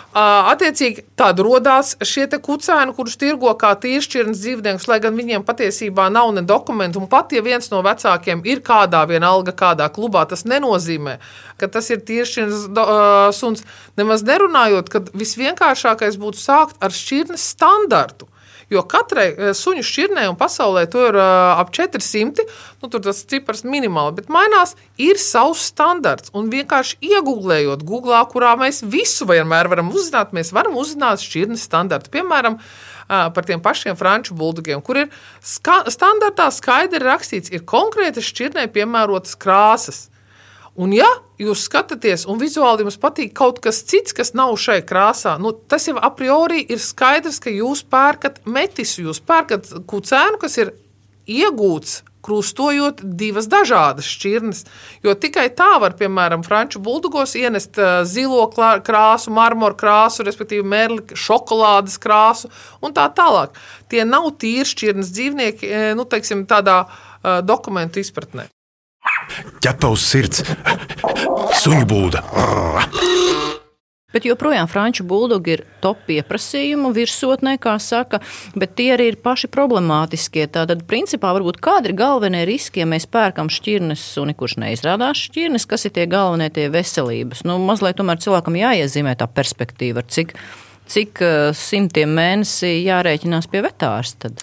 Attiecīgi, 0.09 1.03
tāda 1.13 1.43
radās 1.45 1.91
šie 2.01 2.25
kucēni, 2.41 2.95
kurus 2.97 3.17
tirgo 3.21 3.51
kā 3.53 3.75
tīršķirnes 3.77 4.39
dzīvniekus, 4.41 4.87
lai 4.89 4.97
gan 5.03 5.13
viņiem 5.13 5.43
patiesībā 5.45 6.07
nav 6.09 6.31
ne 6.33 6.41
dokumentu. 6.41 6.99
Un 6.99 7.07
pat 7.07 7.29
ja 7.31 7.43
viens 7.45 7.69
no 7.69 7.83
vecākiem 7.85 8.41
ir 8.43 8.63
kādā 8.65 9.03
vienalga, 9.05 9.53
kādā 9.53 9.85
klubā, 9.93 10.25
tas 10.25 10.47
nenozīmē, 10.49 11.19
ka 11.61 11.69
tas 11.69 11.91
ir 11.93 12.01
tīršķirnes 12.01 12.65
uh, 12.73 13.29
suns. 13.37 13.61
Nemaz 14.01 14.25
nerunājot, 14.25 14.89
ka 14.89 15.03
visvienkāršākais 15.13 16.17
būtu 16.17 16.41
sākt 16.41 16.81
ar 16.81 16.89
šķirnes 16.89 17.45
standartu. 17.53 18.25
Jo 18.69 18.83
katrai 18.85 19.31
eh, 19.31 19.51
suņu 19.57 19.83
šķirnei 19.85 20.27
un 20.29 20.37
pasaulē 20.37 20.85
to 20.93 21.07
ir 21.09 21.17
uh, 21.17 21.57
ap 21.57 21.71
400, 21.73 22.45
nu, 22.81 22.89
tur 22.91 23.01
tas 23.01 23.23
cipars 23.29 23.63
minimāli, 23.65 24.19
bet 24.19 24.29
mainās, 24.33 24.75
ir 25.01 25.17
savs 25.21 25.65
standarts. 25.71 26.29
Un 26.37 26.51
vienkārši 26.53 26.99
iegūlējot 27.09 27.85
Google, 27.87 28.19
kurā 28.29 28.53
mēs 28.59 28.83
visu 28.85 29.25
vienmēr 29.29 29.71
varam 29.71 29.89
uzzināt, 29.89 30.35
mēs 30.37 30.53
varam 30.55 30.77
uzzināt 30.79 31.23
šķirnes 31.25 31.65
standartu. 31.65 32.13
Piemēram, 32.13 32.59
uh, 32.59 33.25
par 33.33 33.49
tiem 33.49 33.63
pašiem 33.65 33.97
franču 33.97 34.37
buldogiem, 34.37 34.83
kur 34.85 35.01
ir 35.01 35.09
ska 35.41 35.81
standartā 35.89 36.51
skaidri 36.53 37.01
rakstīts, 37.03 37.49
ir 37.49 37.65
konkrēti 37.65 38.23
šķirnei 38.25 38.69
piemērotas 38.73 39.33
krāsas. 39.39 40.07
Un, 40.79 40.93
ja 40.95 41.07
jūs 41.41 41.65
skatāties, 41.67 42.23
un 42.29 42.39
vizuāli 42.39 42.85
jums 42.85 42.99
patīk 43.01 43.33
kaut 43.35 43.57
kas 43.63 43.81
cits, 43.83 44.15
kas 44.15 44.31
nav 44.37 44.53
šai 44.55 44.79
krāsā, 44.87 45.33
nu, 45.41 45.51
tas 45.51 45.89
jau 45.89 45.97
a 45.99 46.07
priori 46.15 46.61
ir 46.71 46.79
skaidrs, 46.79 47.41
ka 47.43 47.51
jūs 47.51 47.81
pērkat 47.83 48.45
metisu, 48.47 49.09
jūs 49.09 49.19
pērkat 49.27 49.73
kucēnu, 49.89 50.39
kas 50.39 50.55
ir 50.61 50.71
iegūts 51.27 52.03
krustojot 52.23 53.01
divas 53.19 53.47
dažādas 53.51 54.07
šķirnes. 54.07 54.61
Jo 55.03 55.15
tikai 55.19 55.47
tā 55.55 55.69
var, 55.83 55.95
piemēram, 55.99 56.43
franču 56.47 56.81
buldogos 56.83 57.35
ienest 57.39 57.79
zilo 58.11 58.45
krāsu, 58.51 59.33
marmora 59.35 59.75
krāsu, 59.79 60.23
respektīvi 60.27 60.67
mērli, 60.67 61.15
šokolādes 61.15 61.97
krāsu 62.03 62.51
un 62.83 62.95
tā 62.95 63.07
tālāk. 63.15 63.55
Tie 63.91 64.03
nav 64.07 64.31
tīri 64.39 64.67
šķirnes 64.67 65.11
dzīvnieki, 65.15 65.73
nu, 65.99 66.07
teiksim, 66.07 66.45
tādā 66.47 66.83
dokumentu 67.47 68.03
izpratnē. 68.03 68.47
Ķepa 69.63 69.91
uz 69.93 70.05
sirds, 70.05 70.43
suņu 71.61 71.85
būda. 71.89 72.23
Bet 74.09 74.25
joprojām 74.25 74.65
franču 74.65 75.03
buldogi 75.05 75.51
ir 75.53 75.61
top 75.83 75.99
pieprasījumu 76.07 76.89
virsotnē, 76.95 77.59
kā 77.61 77.75
saka, 77.77 78.17
bet 78.57 78.73
tie 78.79 78.87
arī 78.95 79.11
ir 79.11 79.17
paši 79.21 79.51
problemātiskie. 79.53 80.47
Tātad, 80.49 80.81
principā, 80.89 81.29
varbūt 81.37 81.59
kādi 81.61 81.91
ir 81.91 81.97
galvenie 81.99 82.41
riski, 82.49 82.81
ja 82.81 82.87
mēs 82.89 83.05
pērkam 83.05 83.51
šķirnes 83.53 84.07
suni, 84.15 84.33
kurš 84.37 84.57
neizrādās 84.63 85.21
šķirnes, 85.27 85.67
kas 85.69 85.85
ir 85.85 85.93
tie 85.93 86.07
galvenie 86.09 86.49
tie 86.55 86.65
veselības. 86.73 87.45
Nu, 87.45 87.59
mazliet 87.61 88.01
tomēr 88.01 88.17
cilvēkam 88.23 88.57
jāiezīmē 88.57 89.13
tā 89.19 89.29
perspektīva, 89.29 90.01
cik, 90.01 90.33
cik 90.89 91.21
uh, 91.21 91.51
simtiem 91.53 92.17
mēnesī 92.17 92.79
jārēķinās 92.89 93.51
pie 93.53 93.61
vetārsta. 93.67 94.33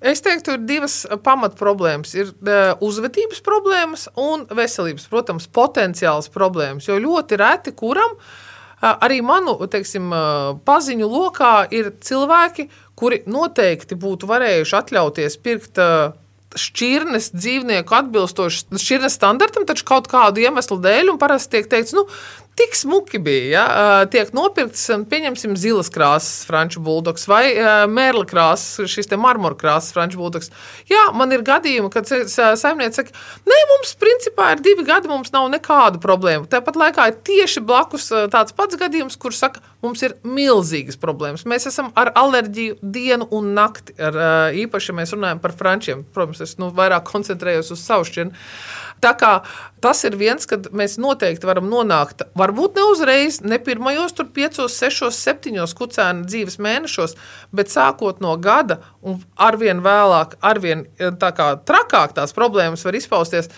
Es 0.00 0.22
teiktu, 0.24 0.54
ir 0.56 0.62
divas 0.64 1.02
pamatproblēmas. 1.24 2.14
Ir 2.16 2.30
uh, 2.32 2.70
uzvedības 2.80 3.42
problēmas 3.44 4.06
un 4.20 4.46
veselības, 4.48 5.08
protams, 5.12 5.48
potenciāls 5.52 6.30
problēmas. 6.32 6.88
Jo 6.88 6.96
ļoti 7.02 7.40
reti 7.40 7.74
kuram 7.76 8.16
uh, 8.16 8.38
arī 8.80 9.20
manu 9.24 9.58
teiksim, 9.68 10.08
paziņu 10.64 11.10
lokā 11.10 11.54
ir 11.76 11.92
cilvēki, 12.00 12.68
kuri 12.96 13.22
noteikti 13.28 13.96
būtu 14.00 14.28
varējuši 14.30 14.76
atļauties 14.80 15.38
pirkt 15.44 15.80
šķirnes 16.58 17.30
dzīvnieku 17.36 17.94
atbilstoši 17.94 18.80
šķirnes 18.80 19.14
standartam, 19.14 19.66
taču 19.68 19.84
kaut 19.86 20.08
kādu 20.10 20.42
iemeslu 20.42 20.80
dēļ, 20.82 21.12
un 21.12 21.20
parasti 21.20 21.58
tiek 21.58 21.68
teikts, 21.70 21.94
nu, 21.94 22.06
tik 22.58 22.76
smuki 22.76 23.18
bija. 23.22 23.50
Ja? 23.50 23.64
Tiek 24.10 24.32
nopirkts, 24.36 24.86
pieņemsim, 25.10 25.56
zilas 25.60 25.90
krāsas 25.92 26.44
franču 26.48 26.82
buldogs 26.84 27.26
vai 27.30 27.54
mērla 27.90 28.26
krāsas, 28.28 28.90
šis 28.90 29.10
marmora 29.20 29.56
krāsas 29.58 29.94
franču 29.96 30.20
buldogs. 30.20 30.50
Jā, 30.90 31.08
man 31.16 31.32
ir 31.34 31.44
gadījumi, 31.46 31.90
kad 31.92 32.10
saimniece 32.10 33.00
saka, 33.00 33.16
nē, 33.48 33.60
mums 33.72 33.94
principā 34.00 34.52
ir 34.54 34.64
divi 34.64 34.84
gadi, 34.88 35.10
mums 35.10 35.32
nav 35.34 35.48
nekādu 35.52 36.02
problēmu. 36.02 36.48
Tāpat 36.50 36.78
laikā 36.80 37.08
ir 37.10 37.20
tieši 37.26 37.64
blakus 37.64 38.10
tāds 38.32 38.56
pats 38.56 38.78
gadījums, 38.80 39.18
kurš 39.20 39.40
saka, 39.44 39.64
mums 39.84 40.02
ir 40.04 40.16
milzīgas 40.26 40.98
problēmas. 41.00 41.46
Mēs 41.48 41.68
esam 41.70 41.90
ar 41.98 42.12
alerģiju 42.18 42.78
dienu 42.82 43.28
un 43.36 43.54
nakti, 43.56 43.96
ar, 43.96 44.20
īpaši, 44.56 44.92
ja 44.92 44.98
mēs 45.00 45.14
runājam 45.16 45.40
par 45.42 45.56
frančiem. 45.56 46.04
Protams, 46.14 46.42
es 46.44 46.56
nu, 46.60 46.70
vairāk 46.76 47.06
koncentrējos 47.08 47.72
uz 47.74 47.82
savu 47.84 48.06
šķirni. 48.08 48.36
Tā 49.00 49.14
kā 49.16 49.32
tas 49.80 50.02
ir 50.04 50.16
viens, 50.20 50.44
kad 50.48 50.68
mēs 50.76 50.98
noteikti 51.00 51.48
varam 51.48 51.70
nonākt, 51.72 52.26
varbūt 52.40 52.78
ne 52.78 52.86
uzreiz, 52.90 53.40
ne 53.44 53.60
pirmajos, 53.62 54.14
tur 54.16 54.30
5, 54.36 54.62
6, 54.72 55.10
7 55.14 55.76
kucēna 55.76 56.26
dzīves 56.26 56.58
mēnešos, 56.62 57.16
bet 57.52 57.72
sākot 57.72 58.22
no 58.24 58.34
gada 58.40 58.80
un 59.00 59.20
arvien 59.36 59.84
vēlāk, 59.84 60.38
arvien 60.40 60.88
tā 60.98 61.30
kā 61.36 61.52
trakāk 61.66 62.16
tās 62.16 62.36
problēmas 62.36 62.84
var 62.86 62.98
izpausties. 62.98 63.52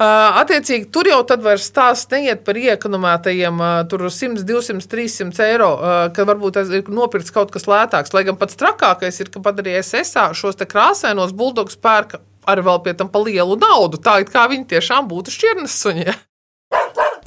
Attiecīgi, 0.00 0.86
tur 0.88 1.10
jau 1.10 1.18
tad 1.28 1.42
vairs 1.44 1.66
stāsts 1.68 2.08
neiet 2.08 2.40
par 2.46 2.56
iekonomētajiem 2.56 3.58
100, 3.90 4.46
200, 4.48 4.86
300 4.88 5.44
eiro, 5.44 5.68
ka 6.16 6.24
varbūt 6.24 6.56
ir 6.62 6.88
nopirkts 6.88 7.34
kaut 7.34 7.52
kas 7.52 7.68
lētāks. 7.68 8.14
Lai 8.16 8.24
gan 8.24 8.40
pats 8.40 8.56
trakākais 8.56 9.20
ir, 9.20 9.28
ka 9.28 9.44
pat 9.44 9.60
arī 9.60 9.76
SSA 9.82 10.30
šos 10.32 10.56
krāsainos 10.64 11.36
buldogus 11.36 11.76
pērka 11.76 12.22
ar 12.48 12.64
vēl 12.64 12.80
pie 12.84 12.96
tam 12.96 13.12
pa 13.12 13.20
lielu 13.20 13.60
naudu. 13.60 14.00
Tā 14.00 14.20
it 14.24 14.32
kā 14.32 14.48
viņi 14.48 14.70
tiešām 14.72 15.10
būtu 15.10 15.36
šķirnes 15.36 15.78
suņi. 15.84 16.08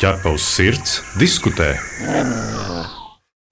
Ķerpa 0.03 0.33
uz 0.36 0.43
sirds, 0.43 0.98
diskutē. 1.15 1.69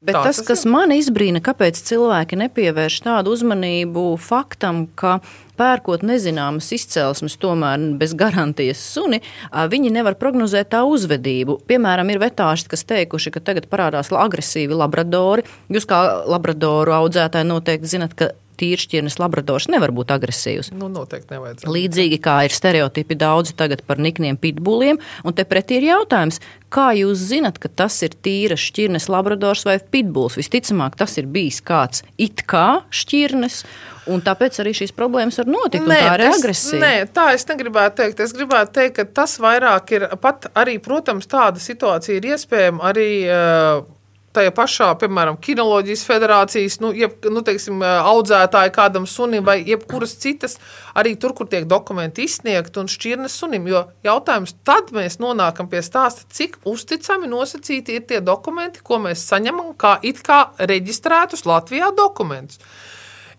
Bet 0.03 0.17
tas, 0.17 0.41
tas 0.41 0.41
kas 0.43 0.63
man 0.67 0.91
izbrīna, 0.91 1.39
kāpēc 1.39 1.79
cilvēki 1.87 2.35
nepievērš 2.41 2.97
tādu 3.05 3.31
uzmanību 3.31 4.03
faktam, 4.19 4.81
ka 4.99 5.21
pērkot 5.55 6.03
nezināmas 6.03 6.67
izcelsmes, 6.75 7.37
tomēr 7.39 7.85
bez 8.01 8.17
garantijas 8.19 8.83
suni, 8.83 9.21
viņi 9.47 9.93
nevar 9.95 10.19
prognozēt 10.19 10.73
tā 10.75 10.83
uzvedību. 10.91 11.61
Piemēram, 11.71 12.11
ir 12.11 12.19
vetāristi, 12.19 12.73
kas 12.75 12.83
teikuši, 12.89 13.31
ka 13.31 13.45
tagad 13.47 13.71
parādās 13.71 14.11
agresīvi 14.11 14.75
labradori. 14.75 15.47
Jūs 15.71 15.87
kā 15.87 16.03
labradoru 16.27 16.99
audzētāji 16.99 17.47
noteikti 17.47 17.95
zinat, 17.95 18.19
ka 18.19 18.33
tīršķirnes 18.61 19.17
labradors 19.21 19.67
nevar 19.73 19.91
būt 19.97 20.13
agresīvs. 20.15 20.71
Nu, 20.77 20.87
noteikti 20.93 21.33
nevajadzētu. 21.35 21.73
Līdzīgi 21.75 22.21
kā 22.23 22.37
ir 22.47 22.55
stereotipi 22.55 23.17
daudzi 23.19 23.57
tagad 23.59 23.83
par 23.87 24.01
nikniem 24.01 24.37
pitbuliem, 24.41 25.01
un 25.25 25.35
te 25.37 25.45
pretī 25.49 25.81
ir 25.81 25.89
jautājums, 25.89 26.39
kā 26.71 26.91
jūs 26.95 27.25
zinat, 27.33 27.57
ka 27.59 27.67
tas 27.81 27.97
ir 28.05 28.13
tīras 28.23 28.61
šķirnes 28.69 29.09
labradors 29.11 29.65
vai 29.67 29.79
pitbuls? 29.91 30.37
Visticamāk, 30.39 30.95
tas 31.01 31.17
ir 31.19 31.27
bijis 31.27 31.59
kāds 31.67 32.05
it 32.21 32.45
kā 32.47 32.83
šķirnes, 32.93 33.63
un 34.11 34.21
tāpēc 34.25 34.59
arī 34.63 34.73
šīs 34.77 34.93
problēmas 34.97 35.39
var 35.41 35.49
notikt, 35.51 35.83
un 35.83 35.91
tā 35.91 36.13
ir 36.15 36.25
es- 36.29 36.39
agresija. 36.39 36.81
Nē, 36.81 36.93
tā 37.15 37.33
es 37.35 37.45
negribētu 37.49 38.01
teikt. 38.01 38.19
Es 38.23 38.33
gribētu 38.37 38.77
teikt, 38.79 38.95
ka 38.95 39.05
tas 39.21 39.37
vairāk 39.41 39.91
ir 39.97 40.07
pat 40.21 40.47
arī, 40.55 40.77
protams, 40.79 41.27
tāda 41.27 41.59
situācija 41.61 42.21
ir 42.21 42.29
iespējama 42.35 42.85
arī. 42.93 43.09
Uh, 43.27 43.97
Tajā 44.31 44.51
pašā, 44.55 44.85
piemēram, 45.01 45.35
kinoloģijas 45.43 46.05
federācijas, 46.07 46.77
nu, 46.79 46.93
jeb, 46.95 47.17
nu, 47.27 47.41
teiksim, 47.43 47.81
audzētāji 47.83 48.71
kādam 48.77 49.07
sunim 49.09 49.43
vai 49.43 49.57
jebkuras 49.67 50.13
citas, 50.21 50.55
arī 50.95 51.17
tur, 51.19 51.33
kur 51.35 51.49
tiek 51.51 51.67
dokumenti 51.67 52.23
izsniegti 52.23 52.79
un 52.79 52.87
šķirnes 52.91 53.35
sunim. 53.41 53.67
Jo 53.67 53.83
jautājums 54.07 54.55
tad 54.67 54.93
mēs 54.95 55.19
nonākam 55.19 55.67
pie 55.71 55.83
stāsta, 55.83 56.23
cik 56.31 56.61
uzticami 56.63 57.27
nosacīti 57.31 57.99
ir 57.99 58.07
tie 58.07 58.21
dokumenti, 58.23 58.79
ko 58.83 59.01
mēs 59.03 59.25
saņemam 59.27 59.75
kā 59.75 59.97
it 60.07 60.23
kā 60.23 60.45
reģistrētus 60.59 61.43
Latvijā 61.49 61.91
dokumentus. 61.97 62.63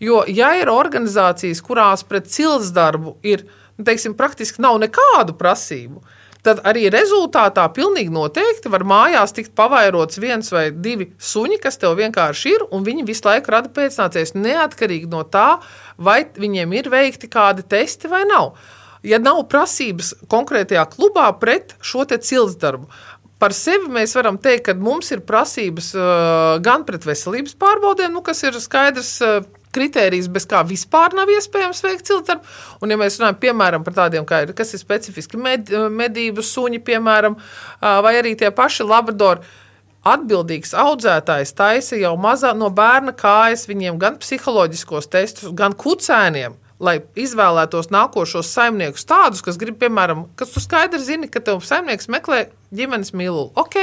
Jo, 0.03 0.25
ja 0.29 0.53
ir 0.59 0.69
organizācijas, 0.69 1.63
kurās 1.65 2.05
pret 2.05 2.29
cilts 2.29 2.73
darbu 2.75 3.17
ir 3.23 3.47
nu, 3.79 3.85
teiksim, 3.87 4.17
praktiski 4.19 4.61
nav 4.63 4.81
nekādu 4.83 5.37
prasību, 5.39 6.03
tad 6.47 6.61
arī 6.67 6.89
rezultātā 6.93 7.65
pilnīgi 7.75 8.13
noteikti 8.13 8.71
var 8.73 8.85
mājās 8.89 9.35
tikt 9.37 9.55
pavairots 9.59 10.21
viens 10.23 10.51
vai 10.53 10.69
divi 10.75 11.13
suņi, 11.23 11.61
kas 11.63 11.79
tev 11.83 11.97
vienkārši 12.01 12.55
ir, 12.57 12.67
un 12.75 12.85
viņi 12.87 13.07
visu 13.09 13.27
laiku 13.29 13.55
rada 13.55 13.71
pēcnācējus 13.73 14.35
neatkarīgi 14.39 15.11
no 15.13 15.23
tā, 15.23 15.61
vai 15.97 16.23
viņiem 16.35 16.75
ir 16.79 16.91
veikti 16.93 17.31
kādi 17.31 17.67
testi 17.67 18.11
vai 18.11 18.25
nav. 18.29 18.57
Ja 19.07 19.19
nav 19.19 19.41
prasības 19.51 20.13
konkrētajā 20.31 20.85
klubā 20.93 21.27
pret 21.41 21.75
šo 21.83 22.07
cilts 22.07 22.59
darbu, 22.59 22.91
Par 23.43 23.51
sevi 23.59 23.89
mēs 23.91 24.13
varam 24.15 24.37
teikt, 24.39 24.69
ka 24.69 24.75
mums 24.79 25.09
ir 25.11 25.25
prasības 25.27 25.89
uh, 25.97 26.61
gan 26.63 26.85
pret 26.87 27.03
veselības 27.03 27.57
pārbaudēm, 27.59 28.13
nu, 28.15 28.21
kas 28.23 28.45
ir 28.47 28.55
skaidrs. 28.63 29.17
Uh, 29.19 29.41
Kritērijs, 29.73 30.29
bez 30.33 30.45
kā 30.49 30.61
vispār 30.69 31.17
nav 31.17 31.31
iespējams 31.33 31.83
veikt 31.85 32.09
cilvēku. 32.11 32.45
Un, 32.85 32.93
ja 32.93 32.99
mēs 33.01 33.19
runājam 33.21 33.41
piemēram 33.41 33.87
par 33.87 33.97
tādiem, 34.03 34.27
ir, 34.29 34.53
kas 34.57 34.75
ir 34.77 34.83
specifiski 34.83 35.41
med, 35.41 35.73
medību 35.93 36.45
suņi, 36.45 36.83
piemēram, 36.85 37.39
vai 37.81 38.15
arī 38.21 38.35
tie 38.39 38.53
paši 38.53 38.85
labradori, 38.85 39.41
atbildīgs 40.03 40.75
audzētājs 40.77 41.55
taisa 41.57 41.99
jau 42.01 42.17
mazā 42.21 42.53
no 42.59 42.69
bērna 42.75 43.15
kājas 43.17 43.69
viņiem 43.71 44.01
gan 44.03 44.19
psiholoģiskos 44.21 45.09
testus, 45.13 45.53
gan 45.57 45.77
kucēniem. 45.79 46.59
Lai 46.83 46.97
izvēlētos 47.15 47.93
nākošos 47.95 48.49
saimniekus, 48.51 49.07
tādus, 49.07 49.43
kas 49.47 49.59
grib, 49.61 49.77
piemēram, 49.79 50.27
kas 50.39 50.51
tu 50.51 50.63
skaidri 50.63 50.99
zini, 50.99 51.29
ka 51.31 51.39
tev 51.45 51.61
saimnieks 51.63 52.11
meklē 52.11 52.49
ģimenes 52.75 53.13
mīlulu. 53.15 53.51
Ok, 53.61 53.77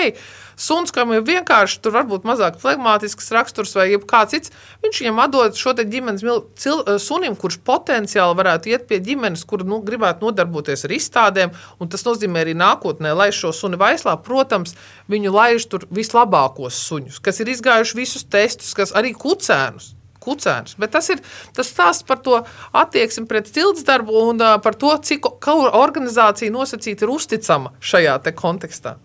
suns, 0.59 0.91
kam 0.91 1.13
ir 1.13 1.21
vienkārši 1.27 1.79
tur 1.83 1.93
varbūt 1.95 2.25
mazāk 2.27 2.57
flegmātisks 2.61 3.29
raksturs 3.35 3.75
vai 3.77 3.87
kāds 4.09 4.33
cits, 4.35 4.53
viņš 4.83 5.01
viņam 5.03 5.21
atdod 5.23 5.59
šo 5.59 5.75
ģimenes 5.79 6.25
mīlulu 6.25 6.97
sunim, 7.01 7.37
kurš 7.39 7.59
potenciāli 7.67 8.37
varētu 8.39 8.73
iet 8.73 8.87
pie 8.89 8.99
ģimenes, 9.05 9.45
kur 9.47 9.63
nu, 9.67 9.79
gribētu 9.85 10.25
nodarboties 10.25 10.83
ar 10.87 10.95
izstādēm, 10.97 11.53
un 11.79 11.91
tas 11.93 12.03
nozīmē 12.07 12.43
arī 12.43 12.57
nākotnē, 12.57 13.13
lai 13.15 13.29
šo 13.35 13.53
suni 13.55 13.79
vaislā, 13.79 14.17
protams, 14.25 14.75
viņu 15.11 15.35
laiž 15.37 15.69
tur 15.71 15.87
vislabākos 15.93 16.81
suņus, 16.89 17.21
kas 17.23 17.39
ir 17.39 17.53
izgājuši 17.55 18.01
visus 18.01 18.27
testus, 18.27 18.75
kas 18.77 18.95
arī 18.97 19.13
kucēnus 19.15 19.93
kucēnus. 20.23 20.77
Bet 20.79 20.95
tas 20.95 21.09
ir 21.13 21.21
tas 21.55 21.69
stāsts 21.71 22.07
par 22.07 22.21
to 22.25 22.41
attieksmi 22.75 23.27
pret 23.29 23.49
cilts 23.49 23.85
darbu 23.87 24.23
un 24.29 24.41
uh, 24.43 24.57
par 24.63 24.77
to, 24.79 24.95
cik 25.03 25.27
organizācija 25.49 26.53
nosacīta 26.53 27.07
ir 27.07 27.15
uzticama 27.15 27.75
šajā 27.79 28.17
kontekstā. 28.39 28.97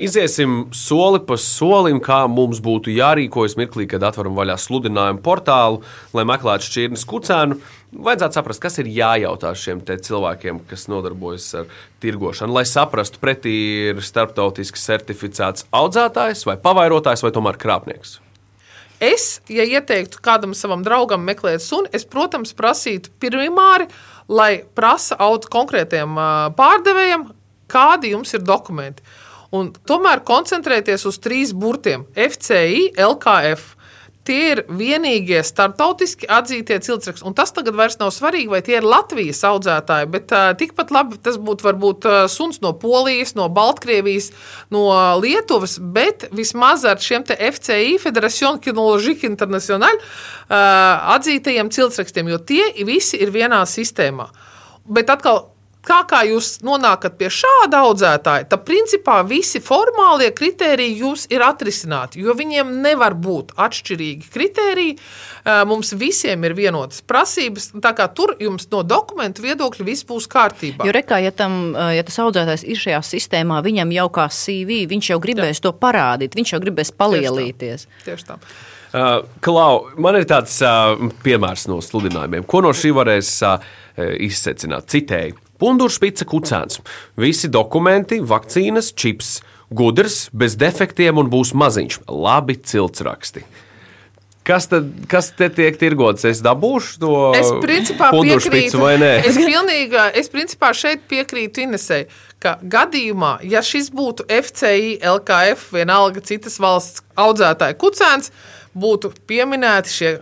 Iziesim 0.00 0.70
soli 0.72 1.18
pa 1.28 1.36
solim, 1.36 1.98
kā 2.00 2.22
mums 2.24 2.62
būtu 2.64 2.88
jārīkojas 2.94 3.58
mirklī, 3.60 3.84
kad 3.90 4.06
atveram 4.08 4.32
vaļā 4.38 4.54
sludinājumu 4.56 5.20
portālu, 5.20 5.82
lai 6.16 6.24
meklētu 6.24 6.64
šķirnes 6.64 7.04
kucēnu. 7.10 7.58
Vajadzētu 8.06 8.38
saprast, 8.38 8.62
kas 8.64 8.80
ir 8.80 8.88
jājautā 8.96 9.52
šiem 9.52 9.84
cilvēkiem, 9.84 10.62
kas 10.70 10.86
nodarbojas 10.88 11.50
ar 11.60 11.68
tirgošanu, 12.00 12.56
lai 12.56 12.64
saprastu, 12.64 13.20
pretī 13.20 13.54
ir 13.90 14.00
starptautiski 14.00 14.80
certificēts 14.80 15.68
audzētājs 15.68 16.48
vai 16.48 16.56
pavairotājs 16.64 17.26
vai 17.26 17.34
tomēr 17.36 17.60
krāpnieks. 17.60 18.16
Es, 19.00 19.40
ja 19.48 19.64
ieteiktu 19.64 20.20
kādam 20.20 20.52
savam 20.52 20.82
draugam 20.84 21.22
meklēt 21.24 21.64
suni, 21.64 21.88
es, 21.96 22.04
protams, 22.04 22.52
prasītu 22.56 23.12
primāri, 23.22 23.88
lai 24.28 24.62
prasa 24.76 25.16
auto 25.16 25.48
konkrētiem 25.50 26.18
pārdevējiem, 26.58 27.24
kādi 27.70 28.12
jums 28.12 28.34
ir 28.36 28.44
dokumenti. 28.44 29.02
Un 29.56 29.72
tomēr 29.88 30.20
koncentrēties 30.22 31.06
uz 31.08 31.18
trīs 31.18 31.54
burtiem- 31.56 32.04
FCI, 32.28 32.92
LKF. 32.94 33.74
Tie 34.30 34.52
ir 34.52 34.60
vienīgie 34.70 35.40
startautiski 35.42 36.28
atzītie 36.30 36.76
ciltsraksti. 36.86 37.24
Un 37.26 37.34
tas 37.34 37.50
tagad 37.50 37.74
vairs 37.74 37.96
nav 37.98 38.12
svarīgi, 38.14 38.46
vai 38.52 38.60
tie 38.62 38.76
ir 38.78 38.86
Latvijas 38.86 39.40
audzētāji, 39.48 40.06
bet 40.12 40.30
uh, 40.30 40.52
tikpat 40.54 40.92
labi 40.94 41.18
tas 41.18 41.34
būtu 41.34 41.66
varbūt 41.66 42.06
uh, 42.06 42.18
suns 42.30 42.60
no 42.62 42.70
Polijas, 42.78 43.34
no 43.34 43.48
Baltkrievijas, 43.50 44.30
no 44.70 44.84
Lietuvas, 45.18 45.80
bet 45.82 46.28
vismaz 46.30 46.86
ar 46.86 47.02
šiem 47.02 47.26
FCI, 47.26 47.98
Federation 47.98 48.60
Kinologique 48.62 49.26
International, 49.26 49.98
uh, 49.98 50.54
atzītajiem 51.16 51.74
ciltsrakstiem, 51.74 52.30
jo 52.30 52.38
tie 52.38 52.70
visi 52.86 53.18
ir 53.18 53.34
vienā 53.34 53.64
sistēmā. 53.66 54.30
Bet 54.86 55.10
atkal 55.10 55.49
kā, 55.86 56.00
kā 56.08 56.22
jūs 56.28 56.58
nonākat 56.66 57.16
pie 57.20 57.30
šāda 57.32 57.82
audzētāja, 57.86 58.48
tad 58.50 58.64
principā 58.68 59.20
visi 59.26 59.60
formālie 59.64 60.30
kriteriji 60.36 61.00
jums 61.02 61.26
ir 61.32 61.44
atrisināti. 61.44 62.22
Jo 62.24 62.34
viņiem 62.38 62.72
nevar 62.84 63.16
būt 63.18 63.54
atšķirīgi 63.60 64.30
kriteriji. 64.32 64.96
Mums 65.70 65.94
visiem 65.98 66.44
ir 66.46 66.56
vienotas 66.58 67.02
prasības. 67.06 67.70
Tā 67.80 67.94
kā 67.96 68.08
tur 68.14 68.34
jums 68.40 68.68
no 68.72 68.82
dokumentu 68.86 69.44
viedokļa 69.44 69.86
viss 69.86 70.06
būs 70.08 70.28
kārtībā. 70.30 70.86
Jo 70.88 70.96
rekā, 70.96 71.20
ja, 71.24 71.32
tam, 71.34 71.72
ja 71.94 72.04
tas 72.06 72.18
audzētājs 72.22 72.66
ir 72.68 72.80
šajā 72.80 73.00
sistēmā, 73.12 73.62
viņam 73.64 73.94
jau 73.96 74.08
kā 74.20 74.28
CV, 74.34 74.84
viņš 74.90 75.14
jau 75.14 75.20
gribēs 75.22 75.58
Jā. 75.58 75.68
to 75.68 75.76
parādīt, 75.80 76.36
viņš 76.38 76.54
jau 76.54 76.62
gribēs 76.62 76.92
palielīties. 76.96 77.88
Tieši 78.04 78.28
tā. 78.28 78.38
Uh, 78.90 79.22
Klau, 79.38 79.84
man 80.02 80.16
ir 80.18 80.24
tāds 80.26 80.56
uh, 80.66 80.96
piemērs 81.22 81.68
no 81.70 81.78
sludinājumiem. 81.84 82.42
Ko 82.50 82.58
no 82.64 82.72
šī 82.74 82.90
varēs 82.96 83.36
uh, 83.46 83.68
izsecināt? 84.18 84.88
Citēji. 84.90 85.36
Punduršpica 85.60 86.26
kucēns. 86.28 86.80
Visi 87.20 87.50
dokumenti, 87.52 88.20
vakcīnas, 88.24 88.92
čips, 88.96 89.38
gudrs, 89.70 90.28
bez 90.32 90.56
defektiem 90.60 91.20
un 91.20 91.30
būs 91.32 91.52
maziņš. 91.56 92.02
Labi 92.08 92.56
ciltsraksti. 92.56 93.44
Kas, 94.50 94.64
tad, 94.70 94.88
kas 95.06 95.28
te 95.36 95.50
tiek 95.52 95.76
tirgots? 95.78 96.24
Es 96.24 96.40
dabūšu 96.42 96.96
to 97.02 97.12
piekrītu, 97.36 98.80
vai 98.80 98.94
nē? 98.98 99.10
Es, 99.28 99.36
pilnīgi, 99.36 100.00
es 100.16 100.32
principā 100.32 100.72
šeit 100.74 101.04
piekrītu 101.10 101.66
Inesei, 101.66 102.06
ka 102.40 102.56
gadījumā, 102.62 103.34
ja 103.44 103.60
šis 103.60 103.92
būtu 103.92 104.24
FCI, 104.32 104.96
LKF, 105.12 105.68
vienalga 105.76 106.24
citas 106.24 106.56
valsts 106.62 107.04
audzētāja 107.20 107.76
kucēns, 107.78 108.32
būtu 108.72 109.12
pieminēti 109.28 109.92
šie 109.92 110.12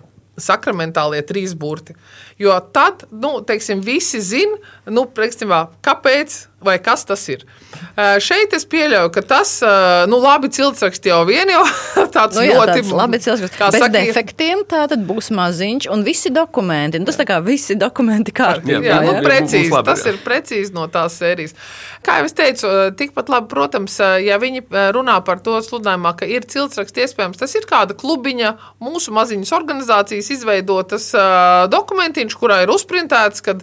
sakramentālie 0.43 1.23
trīs 1.27 1.55
burti. 1.59 1.97
Jo 2.41 2.57
tad, 2.75 3.07
nu, 3.11 3.39
teiksim, 3.47 3.83
visi 3.85 4.21
zina, 4.25 4.59
nu, 4.91 5.07
teiksim, 5.15 5.69
kāpēc 5.85 6.41
vai 6.65 6.75
kas 6.83 7.05
tas 7.07 7.23
ir. 7.31 7.45
Šeit 8.23 8.55
es 8.57 8.65
pieļauju, 8.67 9.11
ka 9.15 9.23
tas, 9.27 9.53
nu, 10.11 10.19
labi, 10.23 10.51
ciltsraksts 10.55 11.07
jau 11.07 11.21
vien 11.29 11.51
jau 11.53 11.63
tāds 12.17 12.39
Nu, 12.39 12.43
jā, 12.47 12.57
ļoti 12.59 12.73
tāds 12.81 12.93
labi 12.99 13.21
cilvēks. 13.23 13.55
kā 13.55 13.71
Bez 13.75 13.85
saka, 13.85 13.93
defektiem 13.95 14.65
tā 14.69 14.83
tad 14.91 15.05
būs 15.07 15.31
maziņš 15.35 15.89
un 15.95 16.03
visi 16.07 16.33
dokumenti. 16.35 16.99
Nu, 16.99 17.07
tas 17.09 17.19
tā 17.21 17.27
kā 17.29 17.39
visi 17.45 17.79
dokumenti 17.79 18.35
kārtībā. 18.35 18.83
Jā, 18.83 18.99
nu, 19.07 19.15
jā. 19.15 19.23
precīzi, 19.23 19.69
Būs 19.69 19.77
labi, 19.77 19.91
tas 19.93 20.05
jā. 20.05 20.13
ir 20.13 20.21
precīzi 20.27 20.75
no 20.75 20.89
tās 20.91 21.19
sērijas. 21.23 21.57
Kā 22.07 22.19
jau 22.21 22.29
es 22.29 22.39
teicu, 22.39 22.75
tikpat 22.99 23.31
labi, 23.33 23.51
protams, 23.55 23.99
ja 24.25 24.39
viņi 24.43 24.67
runā 24.97 25.19
par 25.27 25.43
to 25.45 25.59
sludinājumā, 25.63 26.17
ka 26.19 26.27
ir 26.27 26.47
ciltsraksts 26.51 27.07
iespējams, 27.07 27.39
tas 27.39 27.55
ir 27.59 27.67
kāda 27.71 27.95
klubiņa, 27.99 28.55
mūsu 28.83 29.15
maziņas 29.15 29.55
organizācijas 29.55 30.33
izveidotas 30.35 31.13
dokumentiņš, 31.71 32.39
kurā 32.39 32.65
ir 32.67 32.75
uzprintēts, 32.75 33.45
kad 33.47 33.63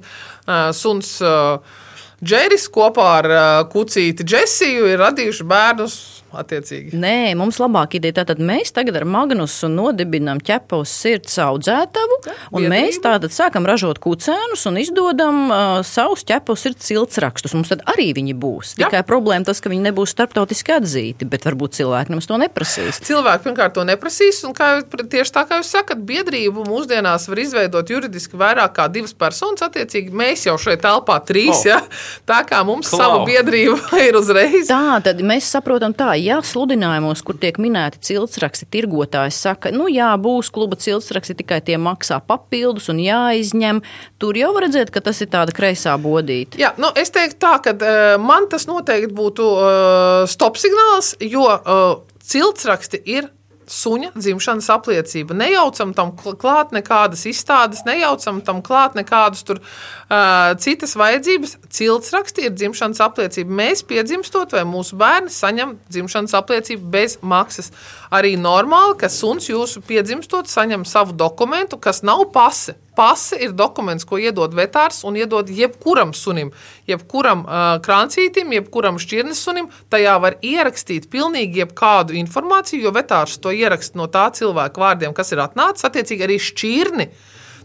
suns 0.75 1.17
uh, 1.25 1.83
Džeris 2.23 2.69
kopā 2.71 3.07
ar 3.19 3.27
uh, 3.31 3.45
kucīti 3.71 4.23
Džesiju 4.23 4.87
ir 4.91 5.01
radījuši 5.03 5.47
bērnus 5.49 5.95
attiecīgi. 6.41 6.93
Nē, 6.99 7.33
mums 7.39 7.57
labāk 7.61 7.95
ideja. 7.99 8.19
Tātad 8.21 8.39
mēs 8.43 8.71
tagad 8.75 8.95
ar 8.99 9.05
Magnusu 9.09 9.69
nodibinām 9.71 10.39
ķepa 10.45 10.79
uz 10.83 10.91
sirds 10.93 11.37
audzētavu, 11.41 12.17
un 12.25 12.61
biedrību. 12.61 12.71
mēs 12.71 12.99
tātad 13.03 13.33
sākam 13.35 13.65
ražot 13.67 13.99
kucēnus 14.03 14.65
un 14.69 14.79
izdodam 14.81 15.39
uh, 15.49 15.79
savus 15.85 16.23
ķepa 16.27 16.53
uz 16.55 16.63
sirds 16.65 16.85
ciltsrakstus. 16.89 17.53
Mums 17.57 17.71
tad 17.73 17.83
arī 17.91 18.09
viņi 18.17 18.35
būs. 18.39 18.75
Jā. 18.79 18.87
Tikai 18.89 19.03
problēma 19.07 19.45
tas, 19.47 19.61
ka 19.63 19.71
viņi 19.73 19.87
nebūs 19.89 20.13
starptautiski 20.15 20.75
atzīti, 20.77 21.27
bet 21.29 21.45
varbūt 21.47 21.77
cilvēki 21.79 22.13
nemaz 22.13 22.29
to 22.29 22.39
neprasīs. 22.41 23.01
Cilvēki 23.05 23.47
pirmkārt 23.49 23.75
to 23.77 23.83
neprasīs, 23.87 24.41
un 24.47 24.53
kā, 24.57 24.71
tieši 24.85 25.35
tā 25.35 25.45
kā 25.49 25.59
jūs 25.61 25.71
sakat, 25.75 26.01
biedrību 26.07 26.65
mūsdienās 26.69 27.27
var 27.31 27.41
izveidot 27.43 27.89
juridiski 27.91 28.37
vairāk 28.39 28.75
kā 28.79 28.87
divas 28.91 29.13
personas. 29.17 29.63
Attiecīgi, 29.65 30.11
mēs 30.15 30.45
jau 30.47 30.57
šeit 30.61 30.83
telpā 30.85 31.19
trīs, 31.25 31.55
Oh. 31.55 31.67
ja? 31.69 31.79
tā 32.27 32.41
kā 32.47 32.59
mums 32.67 32.89
Klau. 32.91 32.99
sava 32.99 33.17
biedrība 33.27 33.77
ir 34.07 34.17
uzreiz. 34.19 34.67
Tā 34.69 34.99
tad 35.05 35.21
mēs 35.25 35.47
saprotam, 35.55 35.93
tā, 35.95 36.13
ja 36.25 36.39
sludinājumos, 36.45 37.21
kur 37.25 37.37
tiek 37.39 37.59
minēti 37.61 38.01
ciltsraksti, 38.09 38.67
tirgotājs 38.73 39.37
saka, 39.45 39.71
nu 39.75 39.87
jā, 39.91 40.09
būs 40.21 40.49
kluba 40.53 40.79
ciltsraksti, 40.81 41.37
tikai 41.41 41.61
tie 41.65 41.77
maksā 41.81 42.19
papildus 42.25 42.89
un 42.93 43.01
jāizņem. 43.03 43.83
Tur 44.21 44.39
jau 44.39 44.51
var 44.55 44.67
redzēt, 44.67 44.91
ka 44.93 45.03
tas 45.05 45.21
ir 45.21 45.31
tāda 45.33 45.55
kreisā 45.55 45.95
bodīte. 46.01 46.59
Jā, 46.61 46.73
nu, 46.81 46.91
es 46.97 47.13
teiktu, 47.13 47.39
tā, 47.45 47.55
ka 47.63 47.75
uh, 47.75 48.15
man 48.21 48.49
tas 48.51 48.67
noteikti 48.69 49.13
būtu 49.15 49.47
uh, 49.53 50.25
stop 50.29 50.59
signāls, 50.61 51.13
jo 51.21 51.47
uh, 51.47 51.87
ciltsraksti 52.25 53.03
ir. 53.17 53.31
Suņa 53.65 54.11
dzimšanas 54.15 54.69
apliecība. 54.73 55.35
Nejaucam 55.37 55.93
tam 55.97 56.11
kl- 56.17 56.37
klāt 56.37 56.73
nekādas 56.75 57.25
izstādes, 57.29 57.81
nejaucam 57.87 58.41
tam 58.45 58.61
klāt 58.65 58.93
nekādas 58.97 59.43
tur, 59.47 59.59
uh, 59.59 60.53
citas 60.61 60.95
vajadzības. 60.99 61.57
Ciltsraksti 61.69 62.45
ir 62.45 62.53
dzimšanas 62.53 63.01
apliecība. 63.01 63.57
Mēs 63.61 63.81
piedzimstot, 63.87 64.53
vai 64.53 64.63
mūsu 64.69 64.99
bērni 64.99 65.33
saņem 65.33 65.77
dzimšanas 65.89 66.37
apliecību 66.37 66.91
bez 66.93 67.17
maksas. 67.21 67.71
Arī 68.15 68.35
normāli, 68.39 68.95
ka 69.01 69.09
suns 69.11 69.49
jūsu 69.49 69.81
piedzimstot 69.83 70.47
saņem 70.47 70.85
savu 70.87 71.15
dokumentu, 71.17 71.79
kas 71.81 72.03
nav 72.05 72.21
pase. 72.31 72.77
Pase 72.95 73.35
ir 73.43 73.51
dokuments, 73.51 74.05
ko 74.07 74.15
iedod 74.21 74.53
vetārs 74.55 75.01
un 75.03 75.17
iedod 75.19 75.49
jebkuram 75.51 76.13
sunim, 76.15 76.53
jebkuram 76.87 77.43
uh, 77.43 77.63
krāncītim, 77.83 78.53
jebkuram 78.55 79.01
šķirnes 79.01 79.41
sunim. 79.43 79.67
Tajā 79.91 80.15
var 80.23 80.37
ierakstīt 80.39 81.09
pilnīgi 81.11 81.65
jebkādu 81.65 82.15
informāciju, 82.21 82.85
jo 82.87 82.93
vetārs 82.95 83.35
to 83.43 83.51
ieraksta 83.51 83.99
no 83.99 84.07
tā 84.11 84.29
cilvēka 84.37 84.85
vārdiem, 84.85 85.15
kas 85.17 85.35
ir 85.35 85.43
atnācis. 85.43 85.89
Attiecīgi 85.89 86.29
arī 86.29 86.39
šķirni. 86.39 87.09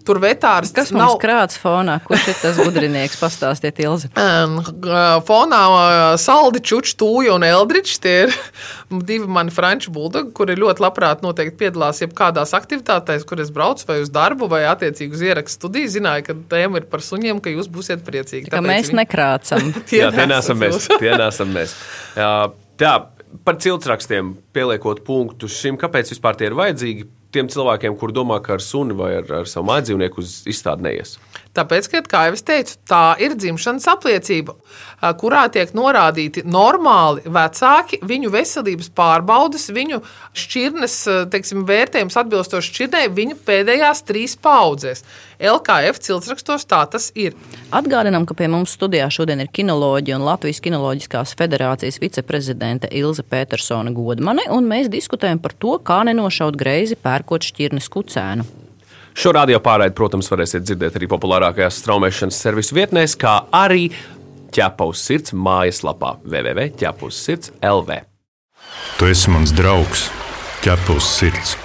Tur 0.07 0.16
vetārs 0.23 0.71
Kas 0.75 0.88
mums 0.95 1.19
krāts 1.21 1.59
fonā? 1.61 1.99
Kurš 2.07 2.28
ir 2.33 2.37
tas 2.40 2.57
gudrinieks? 2.61 3.19
Pastāstiet, 3.21 3.76
Ilzi. 3.85 4.09
Fonā 5.28 5.61
Saldi, 6.21 6.62
Čučs, 6.64 6.95
Tūja 7.00 7.35
un 7.37 7.45
Eldričs. 7.47 7.99
Tie 8.02 8.14
ir 8.26 8.33
divi 9.11 9.28
mani 9.30 9.52
franču 9.54 9.92
buldogi, 9.95 10.33
kuri 10.37 10.57
ļoti 10.61 10.85
labprāt 10.85 11.23
noteikti 11.25 11.59
piedalās 11.64 12.00
jebkādās 12.04 12.54
aktivitātēs, 12.57 13.26
kur 13.28 13.42
es 13.45 13.52
braucu 13.54 13.87
vai 13.90 14.00
uz 14.04 14.11
darbu, 14.14 14.49
vai 14.50 14.62
attiecīgi 14.71 15.19
uz 15.19 15.25
ierakstu 15.30 15.61
studiju. 15.61 15.92
Zināju, 15.99 16.26
ka 16.30 16.38
tēma 16.57 16.80
ir 16.83 16.88
par 16.90 17.04
suņiem, 17.04 17.42
ka 17.45 17.52
jūs 17.52 17.69
būsiet 17.73 18.04
priecīgi. 18.07 18.49
Ka 18.49 18.59
Tāpēc 18.59 18.71
mēs 18.73 18.90
viņi- 18.90 19.00
nekrācam. 19.02 19.71
Tie 19.90 20.00
Jā, 20.04 20.11
tie 20.16 20.26
nesam 20.30 20.61
mēs. 20.64 20.88
Tie 20.97 21.14
nesam 21.21 21.52
mēs. 21.54 21.76
Jā, 22.16 22.33
tā, 22.80 22.95
par 23.47 23.61
ciltsrakstiem 23.62 24.35
pieliekot 24.57 25.04
punktu 25.07 25.50
šim, 25.50 25.76
kāpēc 25.80 26.14
vispār 26.16 26.38
tie 26.40 26.49
ir 26.50 26.57
vajadzīgi 26.59 27.09
tiem 27.34 27.50
cilvēkiem, 27.50 27.96
kur 28.00 28.14
domā, 28.14 28.40
ka 28.44 28.56
ar 28.58 28.64
suni 28.64 28.96
vai 28.96 29.14
ar, 29.20 29.28
ar 29.42 29.50
savu 29.50 29.68
mājdzīvnieku 29.70 30.22
uz 30.22 30.40
izstādi 30.50 30.88
neies. 30.88 31.16
Tāpēc, 31.50 31.88
ka, 31.90 32.00
kā 32.06 32.20
jau 32.28 32.34
es 32.37 32.44
teicu, 32.46 32.76
tā 32.87 33.16
ir 33.18 33.32
dzimšanas 33.34 33.88
apliecība, 33.90 34.54
kurā 35.18 35.49
tiek 35.50 35.72
norādīti 35.75 36.44
normāli 36.46 37.25
vecāki, 37.26 37.99
viņu 38.06 38.30
veselības 38.30 38.93
pārbaudes, 38.95 39.66
viņu 39.75 39.99
šķirnes 40.38 40.95
teiksim, 41.32 41.64
vērtējums 41.66 42.21
atbilstoši 42.23 42.71
šķirnei 42.71 43.10
viņu 43.16 43.40
pēdējās 43.49 44.04
trīs 44.06 44.36
paudzēs. 44.38 45.02
LKF 45.40 45.99
ciltsrakstos 46.04 46.66
tā 46.69 46.84
tas 46.93 47.08
ir. 47.19 47.34
Atgādinām, 47.75 48.26
ka 48.28 48.36
pie 48.36 48.47
mums 48.52 48.76
studijā 48.76 49.08
šodien 49.10 49.40
ir 49.40 49.49
kinoloģija 49.50 50.19
un 50.21 50.26
Latvijas 50.28 50.60
Kinoloģiskās 50.62 51.32
federācijas 51.38 51.97
viceprezidente 52.02 52.90
Ilze 53.00 53.25
Petersona 53.25 53.90
Godmane, 53.97 54.45
un 54.52 54.69
mēs 54.71 54.90
diskutējam 54.93 55.40
par 55.40 55.56
to, 55.56 55.78
kā 55.82 56.02
nenošaut 56.06 56.60
greizi 56.60 56.99
pērkot 57.21 57.45
šķirnes 57.45 57.89
kucēnu. 57.93 58.47
Šo 59.21 59.33
radio 59.35 59.59
pārraidi, 59.61 59.97
protams, 59.99 60.30
varēsiet 60.30 60.65
dzirdēt 60.65 60.97
arī 60.97 61.09
populārākajās 61.11 61.80
straumēšanas 61.83 62.39
servisu 62.41 62.76
vietnēs, 62.78 63.17
kā 63.19 63.43
arī 63.52 63.91
ķepa 64.54 64.87
uz 64.89 65.02
sirds 65.02 65.35
mājaslapā 65.35 66.17
www.ķepa 66.25 67.06
uz 67.06 67.19
sirds 67.19 67.52
LV. 67.61 68.04
Tu 68.99 69.11
esi 69.11 69.35
mans 69.35 69.52
draugs, 69.52 70.09
ķepa 70.65 70.97
uz 70.97 71.11
sirds. 71.19 71.59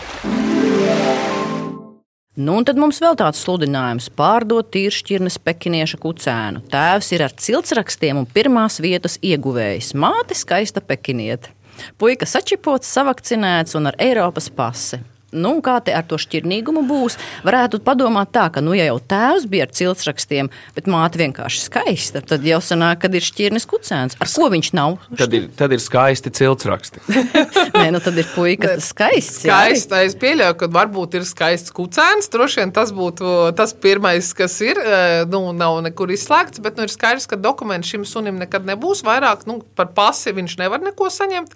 Nu, 2.35 2.57
un 2.57 2.65
tad 2.67 2.75
mums 2.75 2.97
vēl 2.99 3.15
tāds 3.15 3.39
sludinājums- 3.45 4.09
pārdot 4.19 4.67
tīršķirnes 4.73 5.37
pekinieša 5.39 6.01
kucēnu. 6.01 6.65
Tēvs 6.67 7.13
ir 7.15 7.23
ar 7.23 7.31
ciltsrakstiem 7.31 8.17
un 8.17 8.25
pirmās 8.25 8.81
vietas 8.83 9.17
ieguvējs. 9.23 9.93
Māte 9.95 10.35
skaista 10.35 10.81
pekiniete. 10.81 11.53
Puika 11.97 12.25
sačipots, 12.25 12.91
savakcinēts 12.91 13.75
un 13.75 13.87
ar 13.87 13.95
Eiropas 13.99 14.49
pasi. 14.49 14.99
Nu, 15.35 15.57
kā 15.65 15.77
te 15.85 15.93
ar 15.95 16.05
to 16.07 16.17
šķirnīgumu 16.21 16.85
būs? 16.89 17.17
Varētu 17.45 17.81
padomāt 17.85 18.31
tā, 18.35 18.47
ka, 18.55 18.63
nu, 18.63 18.73
ja 18.77 18.87
jau 18.89 18.97
tēvs 19.03 19.45
bija 19.51 19.67
ar 19.67 19.73
ciltsrakstiem, 19.75 20.49
bet 20.77 20.87
māte 20.91 21.19
vienkārši 21.21 21.63
skaista, 21.67 22.21
tad 22.25 22.45
jau 22.47 22.61
sanāk, 22.63 23.01
kad 23.03 23.15
ir 23.17 23.25
šķirnes 23.25 23.67
kucēns. 23.69 24.17
Ar 24.23 24.31
ko 24.31 24.49
viņš 24.53 24.71
nav? 24.77 24.97
Tad 25.19 25.35
ir, 25.37 25.47
tad 25.59 25.75
ir 25.75 25.83
skaisti 25.83 26.31
ciltsraksti. 26.35 27.03
Nē, 27.79 27.87
nu 27.95 28.01
tad 28.03 28.17
ir 28.21 28.27
puika, 28.33 28.73
tas 28.77 28.91
skaists. 28.93 29.43
jā. 29.45 29.51
Skaists. 29.53 29.97
Es 30.05 30.17
pieļauju, 30.21 30.57
ka 30.61 30.69
varbūt 30.75 31.19
ir 31.19 31.27
skaists 31.27 31.73
kucēns. 31.75 32.29
Droši 32.33 32.61
vien 32.63 32.73
tas 32.75 32.91
būtu 32.95 33.35
tas 33.57 33.73
pirmais, 33.73 34.31
kas 34.37 34.57
ir. 34.65 34.79
eh, 34.81 35.23
Nu, 35.35 35.49
nav 35.57 35.79
nekur 35.83 36.11
izslēgts, 36.13 36.61
bet 36.63 36.77
nu, 36.77 36.85
ir 36.85 36.91
skaidrs, 36.93 37.25
ka 37.27 37.35
dokuments 37.39 37.89
šim 37.91 38.05
sunim 38.07 38.37
nekad 38.39 38.63
nebūs 38.67 39.01
vairāk. 39.03 39.43
Nu, 39.49 39.57
par 39.75 39.89
pasi 39.97 40.31
viņš 40.35 40.57
nevar 40.61 40.79
neko 40.85 41.09
saņemt. 41.11 41.51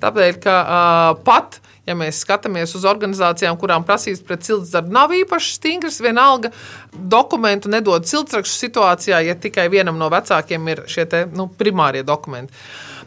Tāpēc, 0.00 0.38
ka 0.42 0.54
uh, 0.64 1.20
pat 1.26 1.58
ja 1.90 1.96
mēs 1.98 2.22
skatāmies 2.24 2.74
uz 2.78 2.86
organizācijām, 2.88 3.58
kurām 3.60 3.84
prasības 3.86 4.22
pret 4.26 4.46
ciltsdarbu 4.46 4.94
nav 4.94 5.14
īpaši 5.18 5.54
stingras, 5.58 6.00
vienalga 6.02 6.52
dokumentu 6.94 7.72
nedod 7.72 8.06
ciltsrakstu 8.08 8.66
situācijā, 8.66 9.20
ja 9.26 9.36
tikai 9.36 9.68
vienam 9.72 9.98
no 10.00 10.10
vecākiem 10.12 10.72
ir 10.72 10.84
šie 10.90 11.06
te, 11.10 11.24
nu, 11.34 11.50
primārie 11.60 12.04
dokumenti. 12.06 12.54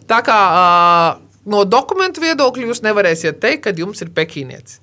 Tā 0.10 0.20
kā 0.26 0.40
no 1.50 1.64
dokumentu 1.68 2.24
viedokļa 2.24 2.70
jūs 2.70 2.84
nevarēsiet 2.86 3.40
teikt, 3.44 3.66
ka 3.68 3.76
jums 3.78 4.04
ir 4.04 4.12
pekīnietis. 4.16 4.83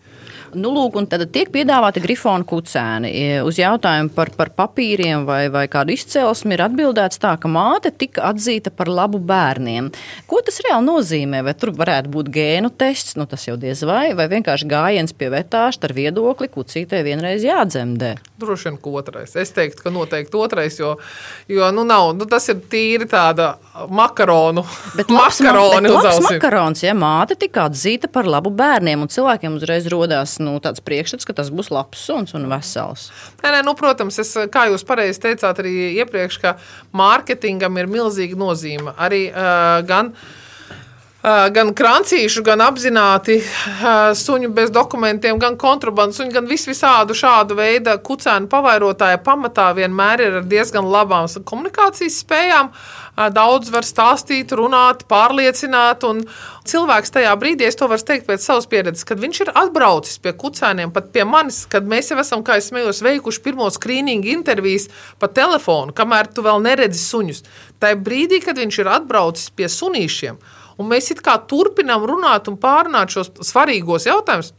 Nu, 0.54 0.72
lūk, 0.74 0.96
un 0.98 1.06
tad 1.10 1.22
tiek 1.34 1.50
piedāvāti 1.54 2.02
grifona 2.02 2.46
kucēni. 2.48 3.10
E, 3.10 3.40
Uz 3.46 3.58
jautājumu 3.60 4.10
par, 4.14 4.30
par 4.36 4.50
papīriem 4.56 5.24
vai, 5.28 5.44
vai 5.52 5.66
kādu 5.70 5.94
izcelsmi 5.94 6.56
ir 6.56 6.64
atbildēts 6.66 7.20
tā, 7.22 7.36
ka 7.40 7.50
māte 7.50 7.92
tika 7.94 8.24
atzīta 8.30 8.72
par 8.74 8.90
labu 8.90 9.20
bērniem. 9.22 9.90
Ko 10.30 10.40
tas 10.46 10.60
reāli 10.66 10.86
nozīmē? 10.88 11.44
Vai 11.46 11.54
tur 11.58 11.72
varētu 11.76 12.10
būt 12.14 12.32
gēnu 12.34 12.72
tests, 12.80 13.14
nu 13.20 13.26
tas 13.30 13.46
jau 13.46 13.54
diez 13.60 13.84
vai, 13.86 14.10
vai 14.18 14.26
vienkārši 14.32 14.68
gājiens 14.70 15.14
pie 15.16 15.30
vetāša 15.32 15.86
ar 15.88 15.94
viedokli, 15.96 16.50
kucītē 16.50 17.02
vienreiz 17.06 17.44
jādzemdē. 17.46 18.16
Droši 18.40 18.70
vien, 18.70 18.78
ka 18.80 18.94
otrais. 19.02 19.34
Es 19.36 19.52
teiktu, 19.52 19.84
ka 19.84 19.92
noteikti 19.94 20.38
otrais, 20.40 20.78
jo, 20.80 20.94
jo 21.50 21.70
nu, 21.76 21.84
nav, 21.84 22.14
nu, 22.16 22.26
tas 22.30 22.48
ir 22.48 22.62
tīri 22.72 23.06
tāda 23.10 23.52
makaronu. 23.92 24.64
Bet 24.98 25.12
labs, 25.12 25.40
ma- 25.44 25.52
makaroni 25.52 25.88
bet 25.90 25.96
labs 25.96 26.20
makarons, 26.26 26.82
ja 26.84 26.94
māte 26.96 27.36
tika 27.38 27.66
atzīta 27.68 28.08
par 28.12 28.28
labu 28.28 28.50
bērniem, 28.56 29.04
un 29.04 29.12
cilvēkiem 29.12 29.56
uzreiz 29.58 29.86
rodās 29.92 30.38
nu, 30.42 30.56
tāds 30.62 30.82
priekšstats, 30.84 31.26
ka 31.28 31.36
tas 31.36 31.52
būs 31.54 31.70
labs 31.74 32.02
suns 32.08 32.34
un 32.36 32.48
vesels. 32.50 33.08
Nē, 33.42 33.54
nē, 33.56 33.62
nu, 33.66 33.76
protams, 33.78 34.18
es, 34.22 34.34
kā 34.52 34.66
jūs 34.70 34.86
pareizi 34.88 35.22
teicāt 35.22 35.62
arī 35.62 35.74
iepriekš, 36.02 36.40
ka 36.42 36.56
mārketingam 36.96 37.78
ir 37.80 37.90
milzīga 37.90 38.38
nozīme. 38.40 38.94
Arī 39.00 39.26
uh, 39.30 39.80
gan 39.86 40.14
gan 41.22 41.74
krancīšu, 41.76 42.40
gan 42.46 42.62
apzināti 42.64 43.40
suņu 44.16 44.48
bez 44.56 44.70
dokumentiem, 44.72 45.36
gan 45.40 45.58
kontrabandas 45.60 46.16
suņu, 46.16 46.32
gan 46.32 46.46
vis 46.48 46.64
visādu 46.68 47.12
šādu 47.16 47.58
veidu 47.58 47.92
kucēnu 48.06 48.48
pavairotāja 48.48 49.20
pamatā 49.24 49.68
vienmēr 49.76 50.24
ir 50.24 50.38
ar 50.40 50.48
diezgan 50.48 50.88
labām 50.88 51.28
komunikācijas 51.44 52.22
spējām. 52.24 52.72
Daudz 53.36 53.68
var 53.68 53.84
stāstīt, 53.84 54.54
runāt, 54.56 55.02
pārliecināt, 55.10 56.06
un 56.08 56.22
cilvēks 56.64 57.12
tajā 57.12 57.34
brīdī, 57.36 57.66
es 57.68 57.76
to 57.76 57.88
varu 57.90 58.06
teikt 58.06 58.24
pēc 58.30 58.46
savas 58.46 58.68
pieredzes, 58.70 59.04
kad 59.04 59.20
viņš 59.20 59.40
ir 59.44 59.50
atbraucis 59.60 60.16
pie 60.24 60.32
kucēniem, 60.40 60.92
pat 60.94 61.10
pie 61.12 61.26
manis, 61.28 61.66
kad 61.68 61.84
mēs 61.84 62.08
jau 62.14 62.16
esam, 62.22 62.40
kā 62.46 62.56
es 62.56 62.70
smējos, 62.70 63.02
veikuši 63.04 63.42
pirmo 63.44 63.68
skrīningu 63.68 64.30
intervijas 64.32 64.88
pa 65.20 65.28
telefonu, 65.28 65.92
kamēr 65.92 66.30
tu 66.32 66.46
vēl 66.46 66.64
neredzi 66.64 67.02
suņus. 67.02 67.44
Tajā 67.82 68.00
brīdī, 68.00 68.40
kad 68.46 68.56
viņš 68.56 68.80
ir 68.80 68.92
atbraucis 68.94 69.52
pie 69.52 69.68
sunīšiem, 69.68 70.40
un 70.80 70.88
mēs 70.88 71.10
it 71.12 71.20
kā 71.24 71.36
turpinām 71.50 72.06
runāt 72.08 72.48
un 72.50 72.56
pārunāt 72.60 73.12
šos 73.12 73.32
svarīgos 73.50 74.08
jautājumus. 74.08 74.54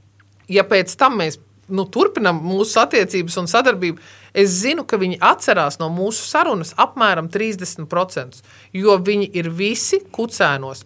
Ja 0.51 0.65
pēc 0.67 0.93
tam 0.99 1.17
mēs 1.21 1.39
nu, 1.71 1.87
turpinām 1.87 2.41
mūsu 2.43 2.81
attiecības 2.81 3.37
un 3.41 3.49
sadarbību, 3.49 4.01
es 4.33 4.53
zinu, 4.61 4.85
ka 4.87 4.99
viņi 5.01 5.19
atcerās 5.23 5.79
no 5.81 5.89
mūsu 5.93 6.23
sarunas 6.27 6.73
apmēram 6.79 7.27
30%, 7.31 8.41
jo 8.77 8.97
viņi 9.01 9.29
ir 9.37 9.49
visi 9.55 10.01
kucēnos. 10.13 10.85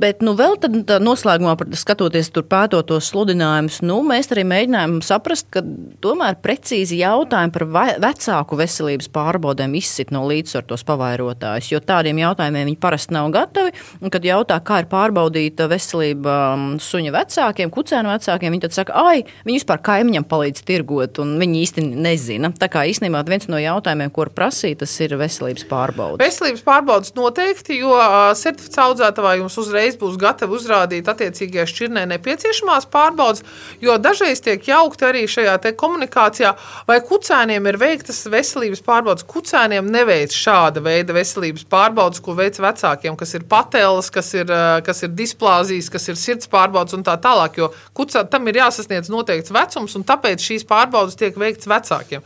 Bet, 0.00 0.22
nu, 0.26 0.34
vēl 0.38 0.58
tad 0.62 0.76
noslēgumā, 1.02 1.56
skatoties 1.78 2.32
tur 2.34 2.46
pētot 2.50 2.88
tos 2.90 3.10
sludinājumus, 3.12 3.80
nu, 3.86 4.00
mēs 4.06 4.30
arī 4.34 4.44
mēģinājām 4.50 4.98
saprast, 5.04 5.48
ka 5.54 5.62
tomēr 6.04 6.38
precīzi 6.42 6.98
jautājumi 7.02 7.54
par 7.54 7.66
vecāku 8.02 8.58
veselības 8.58 9.10
pārbaudēm 9.14 9.76
izsit 9.78 10.12
no 10.14 10.24
līdzsvaru 10.28 10.68
tos 10.72 10.84
pavairotājus, 10.88 11.70
jo 11.72 11.82
tādiem 11.84 12.20
jautājumiem 12.24 12.72
viņi 12.72 12.80
parasti 12.82 13.14
nav 13.16 13.30
gatavi. 13.34 13.74
Un, 14.00 14.10
kad 14.12 14.26
jautā, 14.26 14.58
kā 14.64 14.82
ir 14.82 14.90
pārbaudīta 14.90 15.68
veselība 15.70 16.34
suņa 16.82 17.14
vecākiem, 17.14 17.72
kucēnu 17.74 18.12
vecākiem, 18.14 18.54
viņi 18.54 18.66
tad 18.66 18.76
saka, 18.76 18.98
ai, 19.06 19.24
viņi 19.46 19.60
vispār 19.60 19.82
kaimiņam 19.84 20.26
palīdz 20.28 20.64
tirgot, 20.66 21.20
un 21.22 21.36
viņi 21.40 21.62
īsti 21.64 21.86
nezina. 21.94 22.50
Tā 22.64 22.70
kā 22.72 22.86
īstenībā 22.88 23.20
viens 23.28 23.44
no 23.52 23.58
jautājumiem, 23.60 24.08
ko 24.14 24.24
prasīt, 24.32 24.78
tas 24.80 24.92
ir 25.04 25.12
veselības 25.20 25.66
pārbaudas. 25.68 26.16
Veselības 26.22 26.62
pārbaudas 26.64 27.12
noteikti, 27.12 27.76
jo 27.82 27.92
certificēta 28.40 28.86
audzētavā 28.86 29.34
jums 29.36 29.58
uzreiz 29.60 29.98
būs 30.00 30.14
gatavi 30.22 30.56
uzrādīt 30.56 31.10
attiecīgajā 31.12 31.66
šķirnē 31.68 32.06
nepieciešamās 32.14 32.88
pārbaudas, 32.88 33.44
jo 33.84 33.98
dažreiz 34.00 34.40
tiek 34.46 34.64
jaukti 34.64 35.04
arī 35.10 35.26
šajā 35.28 35.58
komunikācijā, 35.76 36.54
vai 36.88 36.96
kucēniem 37.04 37.68
ir 37.68 37.78
veiktas 37.82 38.22
veselības 38.32 38.80
pārbaudas. 38.88 39.28
Kucēniem 39.28 39.92
neveic 39.92 40.32
šāda 40.32 40.80
veida 40.88 41.18
veselības 41.18 41.68
pārbaudas, 41.68 42.24
ko 42.24 42.32
veic 42.40 42.62
vecākiem, 42.64 43.20
kas 43.20 43.36
ir 43.36 43.44
patēlas, 43.44 44.08
kas 44.08 44.32
ir, 44.40 44.48
kas 44.88 45.04
ir 45.04 45.12
displāzijas, 45.12 45.92
kas 45.92 46.08
ir 46.08 46.16
sirds 46.16 46.48
pārbaudas 46.48 46.96
un 46.96 47.04
tā 47.04 47.20
tālāk, 47.20 47.60
jo 47.60 47.74
kucā, 47.92 48.24
tam 48.24 48.48
ir 48.48 48.62
jāsasniedz 48.64 49.12
noteikts 49.12 49.52
vecums, 49.52 50.00
un 50.00 50.08
tāpēc 50.08 50.48
šīs 50.48 50.68
pārbaudas 50.72 51.20
tiek 51.20 51.36
veikts 51.36 51.68
vecākiem. 51.68 52.24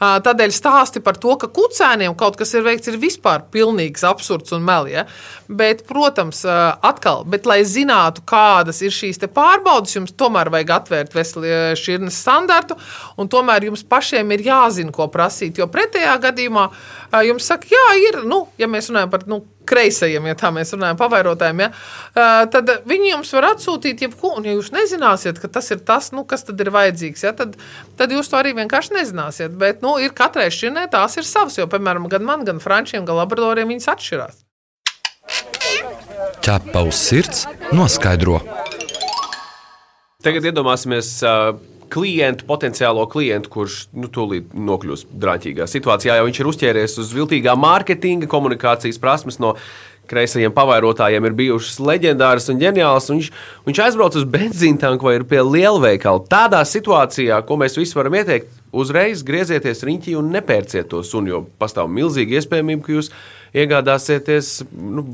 Tādēļ 0.00 0.52
stāsti 0.54 1.00
par 1.04 1.18
to, 1.20 1.36
ka 1.40 1.48
kucēniem 1.52 2.16
kaut 2.18 2.36
kas 2.40 2.52
ir 2.56 2.64
veikts, 2.66 2.90
ir 2.90 2.98
vispār 3.00 3.46
pilnīgs 3.52 4.04
absurds 4.06 4.52
un 4.56 4.64
meli. 4.66 4.94
Ja? 4.96 5.06
Bet, 5.48 5.84
protams, 5.88 6.42
atkal, 6.46 7.24
bet, 7.28 7.48
lai 7.48 7.62
zinātu, 7.68 8.24
kādas 8.28 8.82
ir 8.84 8.94
šīs 8.94 9.22
pārbaudes, 9.26 9.96
jums 9.96 10.14
tomēr 10.18 10.50
vajag 10.52 10.74
atvērt 10.80 11.16
šķirnes 11.80 12.20
standartu, 12.22 12.76
un 13.16 13.30
tomēr 13.32 13.68
jums 13.70 13.84
pašiem 13.88 14.36
ir 14.36 14.46
jāzina, 14.46 14.94
ko 14.94 15.08
prasīt. 15.12 15.58
Jo 15.58 15.70
pretējā 15.72 16.16
gadījumā 16.28 16.68
jums 17.26 17.48
saka, 17.48 17.70
jā, 17.72 17.86
ir, 18.08 18.22
nu, 18.28 18.46
ja 18.60 18.68
mēs 18.70 18.90
runājam 18.92 19.12
par 19.12 19.26
nu, 19.30 19.42
kreisajiem, 19.68 20.28
ja 20.30 20.36
tā 20.38 20.52
mēs 20.54 20.72
runājam, 20.76 20.98
pavairotājiem, 21.00 21.62
ja, 21.66 21.70
tad 22.52 22.72
viņi 22.88 23.12
jums 23.12 23.32
var 23.36 23.50
atsūtīt 23.52 24.06
jebko, 24.06 24.36
un 24.38 24.48
ja 24.48 24.56
jūs 24.56 24.72
nezināsiet, 24.74 25.40
ka 25.42 25.50
tas 25.52 25.70
ir 25.74 25.82
tas, 25.86 26.10
nu, 26.16 26.24
kas 26.28 26.46
tad 26.46 26.60
ir 26.62 26.72
vajadzīgs, 26.74 27.26
ja, 27.26 27.34
tad, 27.36 27.58
tad 27.98 28.14
jūs 28.14 28.30
to 28.32 28.40
arī 28.40 28.54
vienkārši 28.58 28.96
nezināsiet. 28.96 29.54
Bet 29.60 29.84
nu, 29.84 29.96
ir 30.02 30.14
katrai 30.16 30.48
šķirnē 30.54 30.88
tās 30.92 31.18
ir 31.20 31.28
savas, 31.28 31.58
jo, 31.60 31.68
piemēram, 31.70 32.08
gan 32.12 32.26
man, 32.26 32.46
gan 32.48 32.62
frančiem, 32.62 33.06
gan 33.08 33.20
labradoriem 33.20 33.74
viņas 33.74 33.92
atšķirās. 33.96 34.42
Ķepa 36.46 36.82
uz 36.86 36.98
sirds 36.98 37.46
noskaidro. 37.74 38.38
Tagad 40.22 40.46
iedomāsimies 40.50 41.10
uh, 41.26 41.56
klientu, 41.92 42.46
potenciālo 42.48 43.06
klientu, 43.10 43.50
kurš 43.52 43.80
nu, 43.96 44.10
tūlīt 44.12 44.54
nokļūs 44.54 45.06
drāmīgā 45.12 45.68
situācijā, 45.70 46.18
jo 46.18 46.28
viņš 46.28 46.40
ir 46.40 46.50
uzķēries 46.52 46.96
uz 47.02 47.12
viltīgā 47.16 47.56
mārketinga, 47.58 48.30
komunikācijas 48.30 49.00
prasmes 49.02 49.40
no 49.42 49.56
kreisajiem 50.10 50.54
pavairotājiem 50.54 51.26
ir 51.26 51.34
bijušas 51.36 51.80
leģendāras 51.82 52.48
un 52.52 52.60
ģeniālas. 52.60 53.08
Un 53.10 53.20
viņš, 53.20 53.30
viņš 53.66 53.82
aizbrauc 53.86 54.18
uz 54.18 54.26
benzīna 54.30 54.82
tanku 54.84 55.08
vai 55.08 55.16
pie 55.28 55.42
lielveikala. 55.42 56.24
Tādā 56.30 56.62
situācijā, 56.68 57.40
ko 57.46 57.58
mēs 57.60 57.78
visi 57.78 57.98
varam 57.98 58.16
ieteikt, 58.18 58.50
uzreiz 58.76 59.24
griezieties 59.26 59.84
riņķī 59.86 60.16
un 60.20 60.32
nepērciet 60.34 60.90
to 60.92 61.02
suni, 61.06 61.32
jo 61.34 61.44
pastāv 61.60 61.90
milzīga 61.92 62.40
iespējamība, 62.40 62.86
ka 62.86 62.98
jūs 62.98 63.12
iegādāsieties 63.56 64.56
nu, 64.72 65.06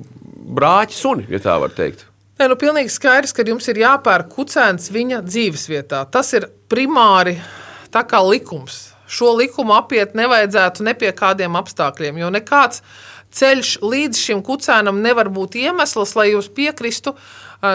brāķi 0.56 0.98
suni, 0.98 1.28
ja 1.32 1.42
tā 1.42 1.58
var 1.62 1.74
teikt. 1.76 2.08
Nē, 2.40 2.48
nu, 2.50 2.56
pilnīgi 2.58 2.90
skaidrs, 2.90 3.34
ka 3.36 3.44
jums 3.46 3.68
ir 3.70 3.82
jāpērk 3.84 4.32
kucēns 4.32 4.88
viņa 4.90 5.20
dzīvesvietā. 5.22 6.00
Tas 6.10 6.32
ir 6.34 6.48
primāri 6.72 7.36
tā 7.92 8.04
kā 8.08 8.22
likums. 8.24 8.88
Šo 9.12 9.34
likumu 9.36 9.76
apiet 9.76 10.16
nevajadzētu 10.16 10.86
ne 10.86 10.96
pie 10.96 11.12
kādiem 11.12 11.58
apstākļiem, 11.60 12.22
jo 12.22 12.32
nekāds 12.32 12.80
ceļš 13.32 13.78
līdz 13.84 14.20
šim 14.20 14.42
kucēnam 14.44 15.00
nevar 15.04 15.28
būt 15.32 15.56
iemesls, 15.60 16.16
lai 16.16 16.30
jūs 16.32 16.48
piekristu 16.52 17.14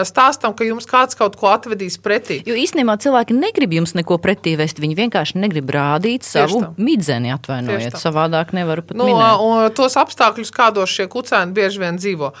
stāstam, 0.04 0.52
ka 0.52 0.66
jums 0.66 0.84
kāds 0.84 1.16
kaut 1.16 1.38
ko 1.40 1.48
atvedīs 1.48 1.96
pretī. 2.02 2.42
Jo 2.44 2.52
īstenībā 2.60 2.98
cilvēki 3.00 3.32
negrib 3.38 3.72
jums 3.78 3.94
neko 3.96 4.18
pretī 4.20 4.52
vest. 4.60 4.82
Viņi 4.82 4.98
vienkārši 4.98 5.40
negrib 5.40 5.70
rādīt 5.72 6.26
savu 6.28 6.60
midzeni, 6.76 7.32
atvainojiet. 7.32 7.96
Savādāk 7.96 8.52
nevaru 8.56 8.84
pat 8.84 9.00
no, 9.00 9.08
minēt. 9.08 9.72
Tos 9.78 9.96
apstākļus, 9.96 10.52
kādos 10.52 10.92
šie 10.92 11.08
kucēni 11.08 11.56
bieži 11.56 11.80
vien 11.80 11.96
dzīvo. 11.96 12.34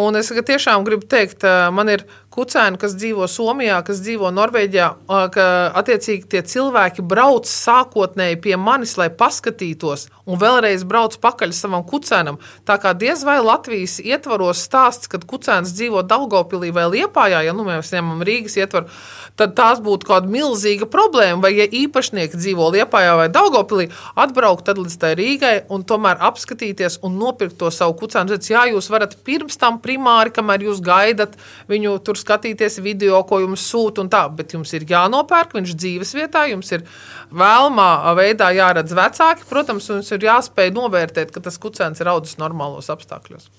Un 0.00 0.16
es 0.18 0.32
tiešām 0.32 0.86
gribu 0.88 1.04
teikt, 1.10 1.44
man 1.76 1.92
ir 1.92 2.06
kucēni, 2.34 2.78
kas 2.80 2.96
dzīvo 2.98 3.28
Somijā, 3.30 3.78
kas 3.86 4.02
dzīvo 4.02 4.32
Norvēģijā, 4.34 4.88
ka 5.34 5.46
attiecīgi 5.78 6.28
tie 6.34 6.42
cilvēki 6.54 7.04
brauc 7.06 7.48
sākotnēji 7.50 8.40
pie 8.44 8.56
manis, 8.60 8.96
lai 8.98 9.08
paskatītos, 9.14 10.08
un 10.26 10.40
vēlreiz 10.40 10.84
brauc 10.88 11.16
pakaļ 11.22 11.54
savam 11.54 11.84
kucēnam. 11.86 12.40
Tā 12.66 12.78
kā 12.82 12.94
diez 12.98 13.22
vai 13.26 13.38
Latvijas 13.44 14.00
ietvaros 14.02 14.62
stāsts, 14.66 15.10
kad 15.12 15.26
kucēns 15.28 15.74
dzīvo 15.76 16.02
Daugopilī 16.08 16.72
vai 16.74 16.88
Liepājā, 16.96 17.44
ja 17.46 17.54
nu 17.56 17.66
mēs 17.68 17.92
ņemam 17.94 18.24
Rīgas 18.26 18.58
ietvaru, 18.58 18.90
tad 19.38 19.54
tās 19.58 19.82
būtu 19.84 20.08
kāda 20.08 20.30
milzīga 20.30 20.88
problēma. 20.90 21.42
Vai 21.44 21.54
ja 21.58 21.68
īpašnieki 21.68 22.40
dzīvo 22.40 22.70
Liepājā 22.74 23.14
vai 23.20 23.28
Daugopilī, 23.32 23.90
atbraukt 24.18 24.72
līdz 24.74 24.98
tai 24.98 25.12
Rīgai 25.18 25.54
un 25.72 25.84
tomēr 25.86 26.22
apskatīties 26.24 26.98
un 27.06 27.18
nopirkt 27.20 27.58
to 27.60 27.70
savu 27.74 27.96
kucēnu. 28.00 28.38
Jā, 28.44 28.64
jūs 28.72 28.88
varat 28.90 29.16
pirms 29.26 29.58
tam 29.60 29.78
primāri, 29.82 30.32
kamēr 30.34 30.66
jūs 30.66 30.80
gaidat 30.84 31.36
viņu 31.70 31.98
tur 32.04 32.18
skatīties 32.24 32.80
video, 32.84 33.20
ko 33.28 33.42
jums 33.44 33.64
sūta 33.70 34.02
un 34.02 34.10
tā, 34.12 34.24
bet 34.32 34.56
jums 34.56 34.72
ir 34.74 34.86
jānopērk 34.88 35.54
viņš 35.58 35.74
dzīves 35.76 36.14
vietā, 36.16 36.46
jums 36.50 36.72
ir 36.74 36.86
vēlmā 37.30 37.90
veidā 38.18 38.50
jāredz 38.56 38.96
vecāki, 38.96 39.46
protams, 39.50 39.90
jums 39.92 40.10
ir 40.16 40.26
jāspēj 40.26 40.72
novērtēt, 40.74 41.34
ka 41.34 41.44
tas 41.44 41.60
kucēns 41.60 42.02
ir 42.02 42.10
audzis 42.10 42.40
normālos 42.40 42.90
apstākļos. 42.94 43.52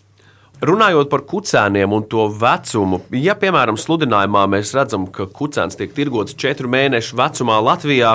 Runājot 0.66 1.10
par 1.12 1.26
kucēniem 1.28 1.92
un 1.92 2.06
to 2.08 2.30
vecumu, 2.32 3.02
ja, 3.20 3.36
piemēram, 3.40 3.76
sludinājumā 3.80 4.46
mēs 4.54 4.72
redzam, 4.78 5.10
ka 5.12 5.28
kucēns 5.28 5.76
tiek 5.76 5.92
tirgots 5.96 6.38
četru 6.40 6.72
mēnešu 6.72 7.20
vecumā 7.20 7.60
Latvijā, 7.64 8.14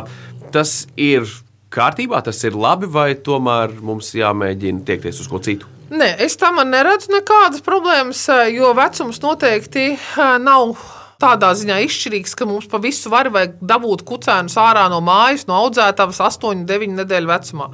tas 0.55 0.87
ir 0.97 1.29
kārtībā, 1.71 2.23
tas 2.25 2.41
ir 2.49 2.57
labi, 2.57 2.89
vai 2.89 3.13
tomēr 3.15 3.77
mums 3.85 4.15
jāmēģina 4.17 4.87
tiekties 4.89 5.21
uz 5.21 5.29
ko 5.31 5.43
citu? 5.45 5.69
Nē, 5.90 6.07
es 6.22 6.37
tam 6.38 6.61
neredzu 6.70 7.11
nekādas 7.11 7.64
problēmas, 7.66 8.20
jo 8.55 8.68
vecums 8.79 9.16
noteikti 9.24 9.96
nav 10.38 10.76
tādā 11.18 11.48
ziņā 11.59 11.81
izšķirīgs, 11.83 12.37
ka 12.38 12.46
mums 12.46 12.68
pa 12.70 12.79
visu 12.79 13.11
var 13.11 13.26
vajag 13.35 13.57
dabūt 13.59 14.05
kucēnus 14.07 14.55
ārā 14.62 14.87
no 14.92 15.00
mājas, 15.03 15.48
no 15.48 15.59
audzētavas 15.64 16.22
8, 16.29 16.62
9 16.68 16.94
nedēļu 17.00 17.33
vecumā. 17.33 17.68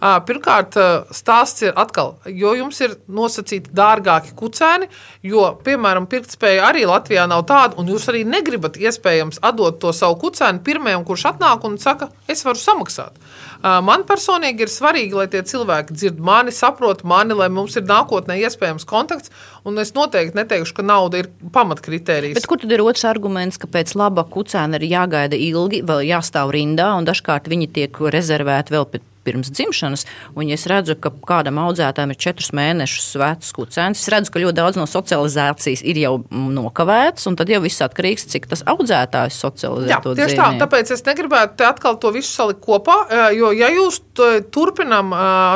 Pirmkārt, 0.00 0.78
stāsts 1.12 1.66
ir 1.66 1.74
atkal, 1.76 2.14
jo 2.24 2.54
jums 2.56 2.78
ir 2.80 2.94
nosacīti 3.12 3.74
dārgāki 3.76 4.32
kucēni, 4.38 4.88
jo, 5.28 5.42
piemēram, 5.64 6.06
pirktspēja 6.08 6.70
arī 6.70 6.86
Latvijā 6.88 7.26
nav 7.28 7.44
tāda, 7.50 7.76
un 7.80 7.90
jūs 7.92 8.08
arī 8.08 8.22
negribat 8.24 8.78
iespējams 8.80 9.42
atdot 9.44 9.76
to 9.82 9.92
savu 9.96 10.16
kucēnu 10.22 10.64
pirmajam, 10.64 11.04
kurš 11.04 11.26
atnāk 11.34 11.66
un 11.68 11.76
saka, 11.82 12.08
es 12.32 12.40
varu 12.46 12.62
samaksāt. 12.62 13.20
Man 13.60 14.06
personīgi 14.08 14.64
ir 14.64 14.72
svarīgi, 14.72 15.18
lai 15.18 15.26
tie 15.28 15.42
cilvēki 15.44 15.92
dzird 15.92 16.24
mani, 16.24 16.54
saprot 16.54 17.04
mani, 17.04 17.36
lai 17.36 17.50
mums 17.52 17.76
ir 17.76 17.84
nākotnē 17.84 18.38
iespējams 18.40 18.88
kontakts. 18.88 19.28
Un 19.68 19.76
es 19.82 19.92
noteikti 19.92 20.38
neteikšu, 20.38 20.78
ka 20.78 20.86
nauda 20.86 21.20
ir 21.20 21.28
pamatkritērijs. 21.52 22.38
Bet 22.38 22.48
kur 22.48 22.62
tad 22.62 22.72
ir 22.72 22.80
otrs 22.80 23.04
arguments, 23.10 23.60
ka 23.60 23.68
pēc 23.68 23.92
laba 24.00 24.24
kucēna 24.24 24.80
ir 24.80 24.88
jāgaida 24.88 25.36
ilgi, 25.36 25.84
vēl 25.84 26.06
jāstāv 26.08 26.54
rindā, 26.56 26.94
un 26.96 27.04
dažkārt 27.04 27.52
viņi 27.52 27.68
tiek 27.76 28.04
rezervēti 28.16 28.78
vēl 28.78 28.88
pirms 29.26 29.50
dzimšanas. 29.52 30.06
Un, 30.34 30.48
ja 30.48 30.58
es 30.58 30.66
redzu, 30.70 30.96
ka 31.00 31.12
kādam 31.26 31.60
audzētājam 31.62 32.14
ir 32.14 32.20
četrus 32.20 32.50
mēnešus 32.56 33.08
vecs 33.20 33.52
kucēns, 33.56 34.02
es 34.02 34.12
redzu, 34.12 34.32
ka 34.32 34.42
ļoti 34.42 34.58
daudz 34.60 34.80
no 34.80 34.86
socializācijas 34.90 35.84
ir 35.86 36.00
jau 36.02 36.14
nokavēts, 36.30 37.28
un 37.30 37.38
tad 37.38 37.52
jau 37.52 37.60
viss 37.64 37.84
atkarīgs, 37.84 38.28
cik 38.32 38.48
tas 38.50 38.64
audzētājs 38.70 39.38
socializē 39.44 39.92
Jā, 39.92 40.00
to 40.04 40.14
tieši 40.16 40.34
dzīvnieku. 40.34 40.58
tā, 40.58 40.64
tāpēc 40.64 40.94
es 40.96 41.04
negribētu 41.06 41.68
atkal 41.68 42.00
to 42.00 42.12
visu 42.16 42.32
salikt 42.32 42.62
kopā, 42.64 42.98
jo, 43.36 43.52
ja 43.56 43.70
jūs 43.74 44.00
eh, 44.24 44.40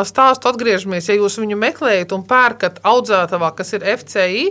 stāstu, 0.09 0.50
atgriežamies, 0.53 1.11
ja 1.11 1.18
jūs 1.18 1.40
viņu 1.42 1.59
meklējat 1.61 2.14
un 2.16 2.24
pērkat 2.29 2.81
audzētavā, 2.87 3.55
kas 3.59 3.74
ir 3.77 3.87
FCI, 3.96 4.48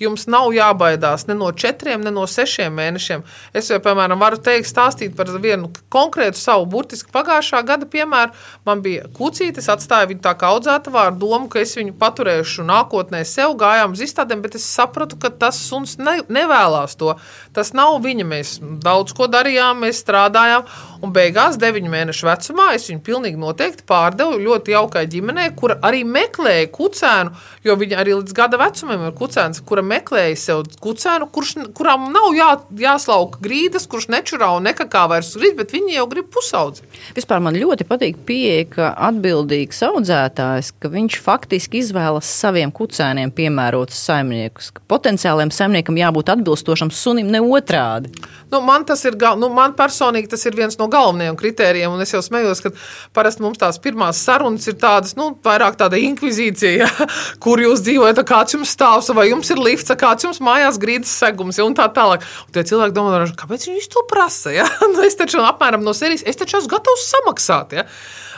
jums 0.00 0.26
nav 0.30 0.50
jābaidās 0.54 1.26
ne 1.28 1.36
no 1.38 1.50
četriem, 1.52 2.02
ne 2.04 2.12
no 2.14 2.26
sešiem 2.28 2.74
mēnešiem. 2.76 3.24
Es 3.56 3.70
jau, 3.72 3.78
piemēram, 3.82 4.20
varu 4.20 4.38
teikt, 4.42 4.68
stāstīt 4.68 5.16
par 5.16 5.30
vienu 5.42 5.70
konkrētu 5.92 6.40
savu 6.40 6.66
burtiski 6.70 7.12
pagājušā 7.14 7.62
gada 7.66 7.88
piemēru. 7.90 8.34
Man 8.68 8.82
bija 8.84 9.06
kucīte, 9.16 9.62
es 9.62 9.70
atstāju 9.72 10.12
viņu 10.12 10.24
tā 10.26 10.34
kā 10.38 10.52
audzētavā 10.54 11.08
ar 11.10 11.16
domu, 11.16 11.48
ka 11.52 11.62
es 11.62 11.76
viņu 11.78 11.96
paturēšu 12.00 12.66
nākotnē 12.68 13.22
sev, 13.28 13.56
gājām 13.60 13.96
uz 13.96 14.04
izstādēm, 14.06 14.44
bet 14.44 14.58
es 14.58 14.68
sapratu, 14.68 15.18
ka 15.20 15.32
tas 15.32 15.60
suns 15.68 15.96
ne, 15.98 16.18
nevēlas 16.28 16.98
to. 17.00 17.16
Tas 17.56 17.72
nav 17.76 18.00
viņa. 18.04 18.26
Mēs 18.26 18.56
daudz 18.82 19.14
ko 19.16 19.28
darījām, 19.30 19.84
mēs 19.84 20.00
strādājām, 20.02 20.66
un 21.04 21.12
beigās, 21.14 21.58
deviņu 21.60 21.90
mēnešu 21.92 22.28
vecumā, 22.28 22.68
es 22.76 22.88
viņu 22.90 23.02
pilnīgi 23.06 23.40
noteikti 23.40 23.86
pārdevu 23.88 24.38
ļoti 24.42 24.74
jaukai 24.74 25.04
ģimenei, 25.10 25.50
kur 25.58 25.76
arī 25.76 26.02
meklēja 26.08 26.68
kucēnu, 26.74 27.34
jo 27.66 27.76
viņa 27.80 28.00
arī 28.02 28.16
līdz 28.18 28.36
gada 28.36 28.60
vecumam 28.60 29.06
ir 29.08 29.14
kucēns, 29.16 29.62
kura 29.66 29.84
meklēja 29.86 30.36
sev 30.40 30.64
kucēnu, 30.82 31.28
kurš, 31.34 31.54
kurām 31.76 32.08
nav 32.14 32.30
jā, 32.36 32.50
jāslauka 32.86 33.40
grīdas, 33.44 33.88
kurš 33.90 34.08
nečurā 34.14 34.52
un 34.56 34.66
nekakā 34.68 35.06
vairs 35.12 35.34
grib, 35.36 35.58
bet 35.60 35.74
viņi 35.74 35.96
jau 35.98 36.06
grib 36.10 36.30
pusaudzi. 36.34 36.86
Vispār 37.16 37.42
man 37.44 37.58
ļoti 37.58 37.86
patīk 37.88 38.20
pieeja, 38.28 38.66
ka 38.72 38.90
atbildīgs 39.08 39.82
audzētājs, 39.86 40.72
ka 40.80 40.90
viņš 40.92 41.20
faktiski 41.24 41.82
izvēlas 41.82 42.30
saviem 42.40 42.72
kucēniem 42.74 43.32
piemērotus 43.36 44.00
saimniekus. 44.08 44.72
Ka 44.76 44.84
potenciālajam 44.90 45.52
saimniekam 45.54 45.98
jābūt 46.00 46.32
atbilstošam 46.36 46.92
sunim, 46.94 47.30
ne 47.32 47.42
otrādi. 47.42 48.12
Nu, 48.52 48.60
man 48.64 48.86
tas 48.88 49.02
ir, 49.08 49.16
nu, 49.40 49.50
man 49.52 49.74
personīgi 49.78 50.30
tas 50.32 50.44
ir 50.46 50.56
viens 50.58 50.78
no 50.80 50.85
galvenajiem 50.92 51.38
kritērijiem, 51.38 51.94
es 52.02 52.14
jau 52.14 52.22
smējos, 52.24 52.62
ka 52.64 52.72
parasti 53.16 53.44
mums 53.44 53.60
tās 53.62 53.80
pirmās 53.82 54.20
sarunas 54.26 54.66
ir 54.70 54.78
tādas, 54.80 55.16
nu, 55.18 55.30
vairāk 55.46 55.78
tāda 55.80 56.00
inkvizīcija, 56.00 56.74
ja, 56.82 57.08
kur 57.44 57.62
jūs 57.62 57.84
dzīvojat, 57.86 58.22
kāds 58.28 58.58
jums 58.58 58.74
stāvs, 58.76 59.12
vai 59.16 59.28
jums 59.30 59.52
ir 59.54 59.62
lifts, 59.62 59.94
kāds 59.98 60.28
jums 60.28 60.42
mājās 60.44 60.80
grīdas 60.82 61.14
segums, 61.22 61.60
ja, 61.60 61.66
un 61.68 61.76
tā 61.78 61.88
tālāk. 61.92 62.26
Un 62.46 62.56
tie 62.56 62.66
cilvēki 62.66 62.96
domā, 62.96 63.24
kāpēc 63.38 63.68
viņi 63.70 63.88
to 63.92 64.06
prasa? 64.10 64.52
Ja? 64.56 64.64
Nu, 64.88 65.02
es 65.04 65.18
taču 65.18 65.42
apmēram 65.44 65.82
no 65.84 65.92
serijas, 65.92 66.22
es 66.24 66.38
taču 66.40 66.56
esmu 66.56 66.70
gatavs 66.72 67.10
samaksāt. 67.10 67.74
Ja? 67.76 67.84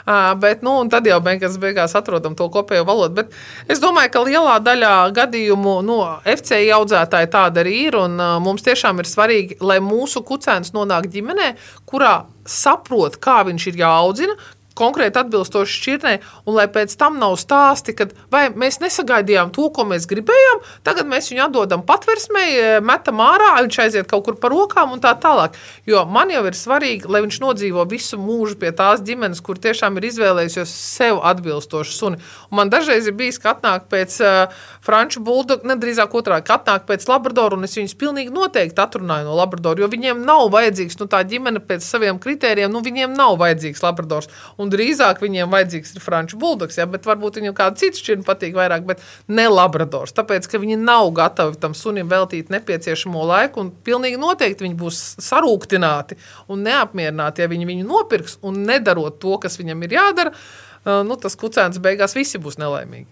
Uh, 0.08 0.32
bet, 0.40 0.62
nu, 0.64 0.72
tad 0.88 1.04
jau 1.04 1.18
beigās, 1.20 1.58
beigās 1.60 1.92
atrodam 1.98 2.32
to 2.38 2.46
kopējo 2.48 2.86
valodu. 2.88 3.18
Bet 3.18 3.34
es 3.68 3.82
domāju, 3.82 4.12
ka 4.14 4.22
lielā 4.24 4.54
daļā 4.64 4.92
gadījumu 5.18 5.74
no 5.84 5.98
FCI 6.24 6.70
audzētāji 6.78 7.28
tāda 7.34 7.60
arī 7.60 7.74
ir. 7.90 7.98
Un, 8.00 8.16
uh, 8.16 8.38
mums 8.40 8.64
tiešām 8.64 9.02
ir 9.02 9.10
svarīgi, 9.10 9.58
lai 9.60 9.76
mūsu 9.84 10.24
kucēns 10.24 10.72
nonāk 10.72 11.10
ģimenē, 11.12 11.50
kurā 11.88 12.14
saprot, 12.48 13.18
kā 13.22 13.40
viņš 13.48 13.68
ir 13.70 13.82
jāaudzina, 13.82 14.38
konkrēti 14.78 15.20
atbilstoši 15.20 15.78
šķirnei, 15.78 16.16
un 16.46 16.58
lai 16.58 16.68
pēc 16.72 16.94
tam 17.00 17.18
nav 17.20 17.36
stāsti, 17.40 17.94
ka 17.98 18.08
mēs 18.54 18.80
nesagaidījām 18.82 19.52
to, 19.54 19.68
ko 19.74 19.86
mēs 19.88 20.06
gribējām, 20.10 20.62
tagad 20.86 21.10
mēs 21.10 21.30
viņu 21.32 21.44
atdodam 21.48 21.84
patversmē, 21.88 22.44
metam 22.84 23.22
ārā, 23.24 23.56
viņš 23.64 23.80
aiziet 23.84 24.10
kaut 24.10 24.26
kur 24.28 24.38
par 24.40 24.54
rokām 24.54 24.94
un 24.94 25.02
tā 25.02 25.14
tālāk. 25.18 25.56
Jo 25.88 26.04
man 26.08 26.32
jau 26.32 26.44
ir 26.48 26.56
svarīgi, 26.56 27.08
lai 27.10 27.22
viņš 27.24 27.40
nodzīvo 27.42 27.84
visu 27.90 28.18
mūžu 28.20 28.58
pie 28.60 28.72
tās 28.76 29.02
ģimenes, 29.04 29.42
kur 29.44 29.60
tiešām 29.60 29.98
ir 29.98 30.08
izvēlējusies 30.10 30.72
sev 30.72 31.20
atbilstošu 31.26 31.94
suni. 31.94 32.20
Un 32.50 32.60
man 32.60 32.72
dažreiz 32.72 33.08
ir 33.08 33.16
bijis, 33.18 33.40
ka 33.42 33.54
atnāk 33.56 33.88
pēc 33.92 34.18
uh, 34.22 34.64
franču 34.84 35.22
buldoga, 35.24 35.66
nedrīzāk 35.68 36.14
otrādi, 36.18 36.46
ka 36.48 36.58
atnāk 36.58 36.86
pēc 36.88 37.06
labradoru, 37.10 37.58
un 37.58 37.68
es 37.68 37.76
viņus 37.78 37.96
pilnīgi 37.98 38.34
noteikti 38.34 38.82
atrunāju 38.82 39.28
no 39.28 39.36
labradoru, 39.38 39.84
jo 39.84 39.90
viņiem 39.92 40.24
nav 40.26 40.48
vajadzīgs, 40.54 40.98
nu 41.00 41.08
tā 41.10 41.22
ģimene 41.28 41.62
pēc 41.64 41.86
saviem 41.86 42.20
kritērijiem, 42.22 42.72
nu 42.72 42.82
viņiem 42.84 43.16
nav 43.16 43.38
vajadzīgs 43.42 43.84
labradors. 43.84 44.30
Un 44.58 44.67
drīzāk 44.72 45.22
viņiem 45.22 45.50
vajadzīgs 45.52 45.96
ir 45.96 46.04
franču 46.04 46.38
buldogs, 46.40 46.78
ja, 46.78 46.86
bet 46.90 47.08
varbūt 47.08 47.40
viņam 47.40 47.56
kāda 47.56 47.80
cita 47.80 48.00
šķirne 48.00 48.26
patīk 48.26 48.56
vairāk, 48.58 48.86
bet 48.88 49.02
ne 49.28 49.48
labradors. 49.50 50.14
Tāpēc, 50.16 50.48
ka 50.50 50.60
viņi 50.62 50.78
nav 50.80 51.10
gatavi 51.16 51.58
tam 51.60 51.74
sunim 51.78 52.10
veltīt 52.10 52.52
nepieciešamo 52.54 53.26
laiku, 53.32 53.64
un 53.64 53.72
pilnīgi 53.84 54.20
noteikti 54.20 54.66
viņi 54.66 54.78
būs 54.78 55.02
sarūktināti 55.24 56.18
un 56.52 56.64
neapmierināti, 56.66 57.44
ja 57.44 57.50
viņi 57.50 57.68
viņu 57.72 57.88
nopirks 57.88 58.38
un 58.46 58.62
nedarot 58.68 59.20
to, 59.22 59.36
kas 59.42 59.58
viņam 59.60 59.84
ir 59.86 59.98
jādara. 59.98 60.34
uh, 60.34 61.02
Nu, 61.04 61.18
tas 61.20 61.36
kucēns 61.38 61.80
beigās 61.82 62.16
visi 62.16 62.40
būs 62.40 62.58
nelaimīgi. 62.60 63.08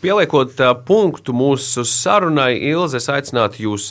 Pieliekot 0.00 0.60
uh, 0.62 0.72
punktu 0.86 1.34
mūsu 1.36 1.84
sarunai, 1.84 2.54
Ilze, 2.70 3.00
es 3.00 3.10
aicinātu 3.12 3.66
jūs 3.66 3.90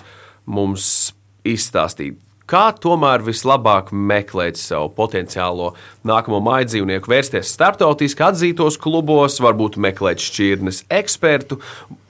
mums 0.50 1.14
izstāstīt, 1.46 2.18
kā 2.50 2.66
tomēr 2.82 3.24
vislabāk 3.26 3.92
meklēt 3.94 4.60
savu 4.60 4.90
potenciālo 4.98 5.74
nākamo 6.08 6.42
māju 6.44 6.70
dzīvnieku, 6.72 7.12
vērsties 7.12 7.54
starptautiski 7.54 8.26
atzītos 8.26 8.80
klubos, 8.82 9.40
varbūt 9.44 9.78
meklēt 9.82 10.24
šķirnes 10.24 10.84
ekspertu. 11.00 11.60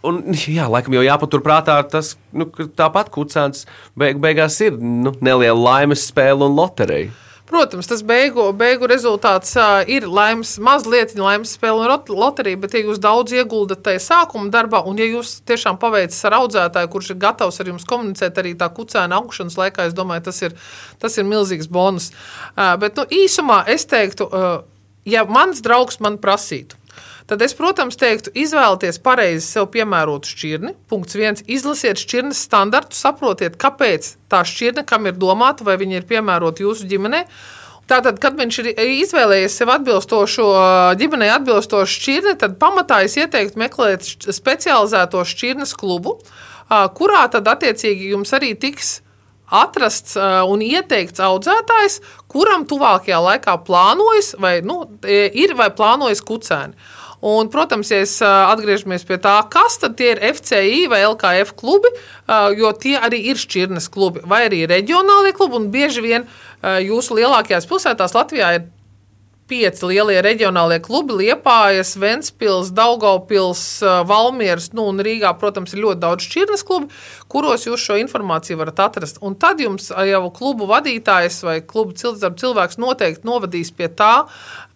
Un, 0.08 0.21
jā, 0.32 0.69
laikam 0.71 0.95
jau 0.95 1.06
jāpaturprātā 1.06 1.80
tas, 1.91 2.15
nu, 2.32 2.47
ka 2.54 2.69
tāpat 2.80 3.12
kucēns 3.13 3.65
beig 3.99 4.21
beigās 4.23 4.60
ir 4.63 4.80
nu, 4.80 5.15
neliela 5.19 5.60
laimes 5.60 6.08
spēle 6.08 6.47
un 6.47 6.56
loterija. 6.60 7.12
Protams, 7.50 7.88
tas 7.90 8.04
beigu, 8.06 8.44
beigu 8.54 8.86
rezultāts 8.86 9.56
uh, 9.58 9.80
ir 9.90 10.04
laimes, 10.06 10.52
mazliet 10.62 11.16
laimes 11.18 11.56
spēle 11.58 11.88
un 11.88 12.12
loterija, 12.14 12.60
bet, 12.62 12.76
ja 12.78 12.86
jūs 12.86 13.00
daudz 13.02 13.34
ieguldat 13.34 13.82
tajā 13.88 14.04
sākuma 14.06 14.52
darbā, 14.54 14.84
un 14.86 15.02
ja 15.02 15.08
jūs 15.10 15.40
tiešām 15.50 15.80
paveicat 15.82 16.30
ar 16.30 16.36
audzētāju, 16.44 16.92
kurš 16.94 17.10
ir 17.16 17.18
gatavs 17.24 17.58
ar 17.58 17.72
jums 17.72 17.88
komunicēt 17.90 18.38
arī 18.38 18.54
tā 18.60 18.70
kucēna 18.70 19.18
augšanas 19.18 19.58
laikā, 19.58 19.88
es 19.90 19.98
domāju, 19.98 20.28
tas 20.30 20.44
ir, 20.46 20.54
tas 21.02 21.18
ir 21.18 21.26
milzīgs 21.26 21.72
bonus. 21.74 22.12
Uh, 22.54 22.76
bet, 22.84 23.02
nu, 23.02 23.08
īsumā 23.18 23.64
es 23.74 23.90
teiktu, 23.90 24.30
uh, 24.30 24.62
ja 25.10 25.26
mans 25.26 25.66
draugs 25.66 25.98
man 26.06 26.22
prasītu, 26.22 26.78
Tad 27.30 27.44
es, 27.46 27.54
protams, 27.54 27.94
teiktu, 28.00 28.32
izvēlieties 28.42 28.98
pareizi 29.06 29.44
sev 29.46 29.68
piemērotu 29.76 30.32
šķirni. 30.32 30.74
Punkts 30.89 31.13
viens. 31.13 31.44
Izlasiet 31.46 32.02
šķirnes 32.02 32.39
standartu, 32.48 32.98
saprotiet, 32.98 33.54
kāpēc 33.62 34.15
tā 34.34 34.42
šķirne, 34.50 34.82
kam 34.89 35.06
ir 35.06 35.18
domāta, 35.22 35.68
vai 35.68 35.76
viņa 35.78 36.00
ir 36.00 36.08
piemērota 36.10 36.65
jūsu 36.65 36.89
ģimenei. 36.89 37.28
Tātad, 37.89 38.18
kad 38.22 38.34
viņš 38.38 38.58
ir 38.62 38.72
izvēlējies 39.06 39.56
sev 39.62 39.70
atbilstošo 39.74 40.48
ģimenei, 40.98 41.30
atbilstošu 41.34 41.96
šķirni, 42.00 42.34
tad 42.42 42.58
pamatā 42.62 43.04
es 43.06 43.18
ieteiktu 43.18 43.62
meklēt 43.62 44.06
specializēto 44.34 45.22
šķirnes 45.26 45.74
klubu, 45.78 46.20
kurā 46.70 47.24
tad 47.34 47.50
attiecīgi 47.50 48.12
jums 48.15 48.34
arī 48.38 48.56
tiks 48.58 49.00
atrasts 49.50 50.13
un 50.50 50.62
ieteikts 50.62 51.22
audzētājs, 51.26 51.98
kuram 52.30 52.65
tuvākajā 52.70 53.22
laikā 53.26 53.58
plānojas 53.65 54.36
vai 54.42 54.60
nu, 54.62 54.84
ir 55.10 55.56
vai 55.58 55.70
plānojas 55.74 56.22
kucēni. 56.26 56.78
Un, 57.20 57.50
protams, 57.52 57.90
ja 57.92 58.04
atgriežamies 58.48 59.04
pie 59.04 59.18
tā, 59.20 59.36
kas 59.52 59.76
tad 59.82 60.00
ir 60.00 60.22
FCI 60.24 60.86
vai 60.88 61.02
LKF 61.04 61.52
klubi, 61.60 61.92
jo 62.56 62.72
tie 62.80 62.96
arī 62.96 63.20
ir 63.34 63.42
šķirnes 63.42 63.90
klubi 63.92 64.24
vai 64.24 64.46
arī 64.48 64.64
reģionālie 64.72 65.34
klubi. 65.36 65.60
Bieži 65.74 66.06
vien 66.06 66.28
jūsu 66.64 67.20
lielākajās 67.20 67.68
pilsētās 67.68 68.16
Latvijā 68.16 68.54
ir 68.56 68.70
pieci 69.50 69.88
lielie 69.90 70.20
reģionālie 70.24 70.78
klubi- 70.86 71.18
Liepājas, 71.24 71.96
Ventspils, 72.00 72.72
Daugaupils, 72.76 73.82
Valmieras, 74.10 74.70
nu 74.78 74.86
un 74.92 75.02
Rīgā, 75.04 75.34
protams, 75.42 75.74
ir 75.74 75.84
ļoti 75.84 76.00
daudz 76.04 76.28
šķirnes 76.30 76.66
klubi, 76.68 76.90
kuros 77.28 77.66
jūs 77.66 77.84
šo 77.84 77.98
informāciju 78.04 78.60
varat 78.62 78.80
atrast. 78.86 79.20
Un 79.22 79.36
tad 79.36 79.60
jums 79.60 79.90
jau 79.90 80.24
klubu 80.36 80.70
vadītājs 80.70 81.44
vai 81.44 81.60
klubu 81.62 81.94
cilvēks 81.98 82.78
noteikti 82.78 83.28
novadīs 83.28 83.74
pie 83.76 83.90
tā 83.90 84.26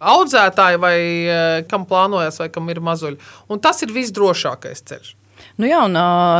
audzētāja 0.01 0.79
vai 0.81 0.97
eh, 0.99 1.63
kam 1.69 1.85
plānojas 1.85 2.39
vai 2.41 2.49
kam 2.49 2.69
ir 2.73 2.81
mazuļi. 2.83 3.19
Un 3.49 3.61
tas 3.63 3.81
ir 3.85 3.93
visdrošākais 3.93 4.83
ceļš. 4.89 5.13
Nu 5.61 5.67
jā, 5.69 5.83
un 5.85 5.93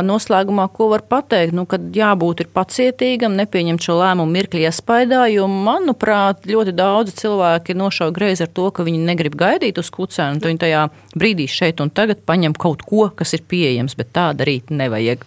noslēgumā, 0.08 0.64
ko 0.74 0.88
var 0.90 1.04
pateikt, 1.06 1.54
nu, 1.54 1.62
kad 1.70 1.84
jābūt 1.94 2.40
ir 2.42 2.48
pacietīgam, 2.50 3.36
nepieņemt 3.38 3.84
šo 3.86 3.94
lēmumu 4.00 4.34
mirkli 4.34 4.64
iespaidā, 4.66 5.20
jo, 5.30 5.44
manuprāt, 5.46 6.42
ļoti 6.50 6.74
daudzi 6.74 7.14
cilvēki 7.20 7.76
nošauja 7.78 8.14
greizi 8.16 8.42
ar 8.46 8.50
to, 8.50 8.66
ka 8.74 8.82
viņi 8.86 9.04
negrib 9.06 9.36
gaidīt 9.38 9.78
uz 9.78 9.92
kucēnu, 9.94 10.40
un 10.40 10.48
viņi 10.50 10.62
tajā 10.64 10.80
brīdī 11.14 11.46
šeit 11.46 11.82
un 11.84 11.92
tagad 11.94 12.24
paņem 12.26 12.56
kaut 12.58 12.82
ko, 12.82 13.06
kas 13.14 13.36
ir 13.38 13.44
pieejams, 13.46 13.94
bet 13.98 14.10
tā 14.16 14.32
darīt 14.34 14.74
nevajag. 14.74 15.22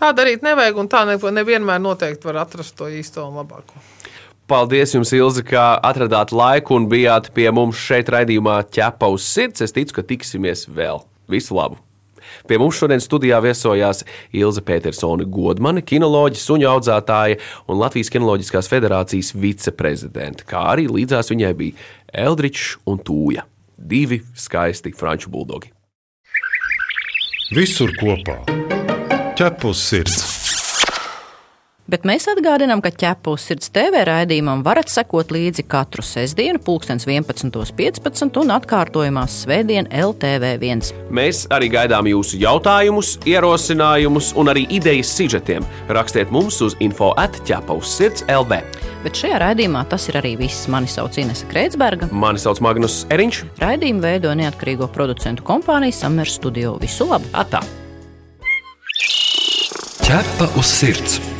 Tā 0.00 0.10
darīt 0.16 0.42
nevajag, 0.42 0.80
un 0.82 0.88
tā 0.90 1.04
ne- 1.06 1.34
nevienmēr 1.38 1.78
noteikti 1.78 2.26
var 2.26 2.40
atrast 2.42 2.74
to 2.74 2.88
īsto 2.90 3.28
un 3.28 3.36
labāko. 3.38 3.78
Paldies 4.50 4.96
jums, 4.96 5.12
Ilze, 5.14 5.44
ka 5.46 5.78
atradāt 5.86 6.32
laiku 6.34 6.74
un 6.74 6.88
bijāt 6.90 7.30
pie 7.36 7.46
mums 7.54 7.78
šeit 7.78 8.10
raidījumā 8.10 8.56
ķepa 8.74 9.12
uz 9.14 9.22
sirds. 9.22 9.62
Es 9.62 9.76
ticu, 9.76 10.00
ka 10.00 10.02
tiksimies 10.02 10.66
vēl. 10.66 11.04
Visu 11.30 11.54
labu! 11.54 11.78
Pie 12.48 12.58
mums 12.60 12.78
šodien 12.80 13.02
studijā 13.02 13.40
viesojās 13.44 14.04
Ilze 14.36 14.62
Petersone, 14.66 15.24
godmane, 15.24 15.84
kinoloģija, 15.86 16.44
suņu 16.44 16.68
audzētāja 16.70 17.40
un 17.68 17.80
Latvijas 17.80 18.12
Kinoloģiskās 18.12 18.70
federācijas 18.70 19.34
viceprezidente, 19.34 20.46
kā 20.48 20.64
arī 20.74 20.88
līdzās 20.90 21.32
viņai 21.32 21.54
bija 21.58 21.90
Eldričs 22.26 22.76
un 22.90 23.00
Tūja. 23.02 23.46
Divi 23.80 24.20
skaisti 24.36 24.92
franču 24.96 25.30
buldogi. 25.32 25.72
Visur 27.56 27.90
kopā- 27.98 28.44
ķepus 29.38 29.88
sirds. 29.88 30.39
Bet 31.90 32.04
mēs 32.06 32.28
atgādinām, 32.30 32.78
ka 32.84 32.92
ķepus 32.94 33.48
sirds 33.48 33.70
TV 33.74 34.04
raidījumam 34.06 34.60
varat 34.62 34.92
sekot 34.92 35.32
līdzi 35.34 35.64
katru 35.66 36.04
sestdienu, 36.06 36.60
pulkstens 36.62 37.02
11.15 37.08 38.38
un 38.38 38.52
atkārtojumās 38.54 39.40
svētdien 39.42 39.88
LTV1. 39.90 40.92
Mēs 41.10 41.48
arī 41.50 41.72
gaidām 41.72 42.06
jūsu 42.06 42.38
jautājumus, 42.44 43.16
ierosinājumus 43.26 44.30
un 44.38 44.52
arī 44.52 44.68
idejas 44.70 45.10
sižetiem. 45.18 45.66
Rakstiet 45.90 46.30
mums 46.30 46.60
uz 46.62 46.78
info 46.78 47.10
atķepa 47.18 47.74
uz 47.80 47.90
sirds 47.96 48.22
LV. 48.30 48.60
Bet 49.02 49.18
šajā 49.18 49.42
raidījumā 49.42 49.82
tas 49.90 50.06
ir 50.12 50.20
arī 50.20 50.36
viss. 50.38 50.68
Mani 50.70 50.86
sauc 50.90 51.18
Inese 51.18 51.48
Kreitsberga. 51.50 52.12
Mani 52.14 52.38
sauc 52.38 52.62
Magnus 52.62 53.00
Eriņš. 53.10 53.42
Raidījumu 53.64 54.04
veido 54.06 54.36
neatkarīgo 54.38 54.86
producentu 54.94 55.42
kompānija 55.48 55.98
Summer 56.04 56.30
Studio. 56.30 56.76
Visu 56.78 57.10
labu! 57.10 57.26
Atā! 57.34 57.64
Ķepa 60.06 60.52
uz 60.60 60.78
sirds! 60.78 61.39